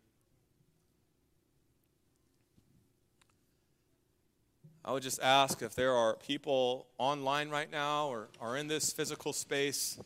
I 4.86 4.92
would 4.92 5.02
just 5.02 5.20
ask 5.20 5.64
if 5.64 5.74
there 5.74 5.94
are 5.94 6.16
people 6.18 6.86
online 7.00 7.50
right 7.50 7.72
now 7.72 8.10
or 8.10 8.30
are 8.40 8.56
in 8.56 8.68
this 8.68 8.94
physical 8.94 9.34
space 9.34 10.00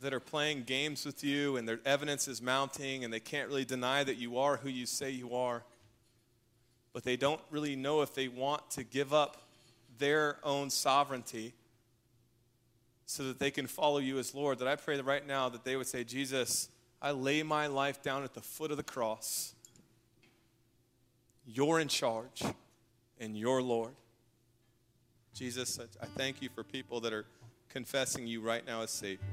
that 0.00 0.12
are 0.12 0.20
playing 0.20 0.64
games 0.64 1.04
with 1.04 1.24
you 1.24 1.56
and 1.56 1.68
their 1.68 1.80
evidence 1.84 2.28
is 2.28 2.42
mounting 2.42 3.04
and 3.04 3.12
they 3.12 3.20
can't 3.20 3.48
really 3.48 3.64
deny 3.64 4.04
that 4.04 4.16
you 4.16 4.38
are 4.38 4.56
who 4.56 4.68
you 4.68 4.86
say 4.86 5.10
you 5.10 5.34
are, 5.34 5.62
but 6.92 7.02
they 7.04 7.16
don't 7.16 7.40
really 7.50 7.76
know 7.76 8.02
if 8.02 8.14
they 8.14 8.28
want 8.28 8.70
to 8.70 8.84
give 8.84 9.12
up 9.12 9.42
their 9.98 10.38
own 10.42 10.70
sovereignty 10.70 11.54
so 13.06 13.22
that 13.24 13.38
they 13.38 13.50
can 13.50 13.66
follow 13.66 13.98
you 13.98 14.18
as 14.18 14.34
Lord, 14.34 14.58
that 14.58 14.68
I 14.68 14.76
pray 14.76 14.96
that 14.96 15.04
right 15.04 15.26
now 15.26 15.48
that 15.48 15.64
they 15.64 15.76
would 15.76 15.86
say, 15.86 16.04
Jesus, 16.04 16.68
I 17.00 17.12
lay 17.12 17.42
my 17.42 17.68
life 17.68 18.02
down 18.02 18.24
at 18.24 18.34
the 18.34 18.40
foot 18.40 18.70
of 18.70 18.76
the 18.76 18.82
cross. 18.82 19.54
You're 21.46 21.78
in 21.78 21.86
charge, 21.86 22.42
and 23.20 23.36
you're 23.36 23.62
Lord. 23.62 23.92
Jesus, 25.32 25.78
I 25.78 26.06
thank 26.16 26.42
you 26.42 26.48
for 26.48 26.64
people 26.64 27.00
that 27.00 27.12
are 27.12 27.26
confessing 27.68 28.26
you 28.26 28.40
right 28.40 28.66
now 28.66 28.82
as 28.82 28.90
Savior. 28.90 29.24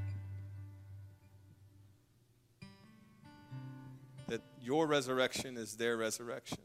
Your 4.64 4.86
resurrection 4.86 5.56
is 5.56 5.74
their 5.74 5.96
resurrection. 5.96 6.58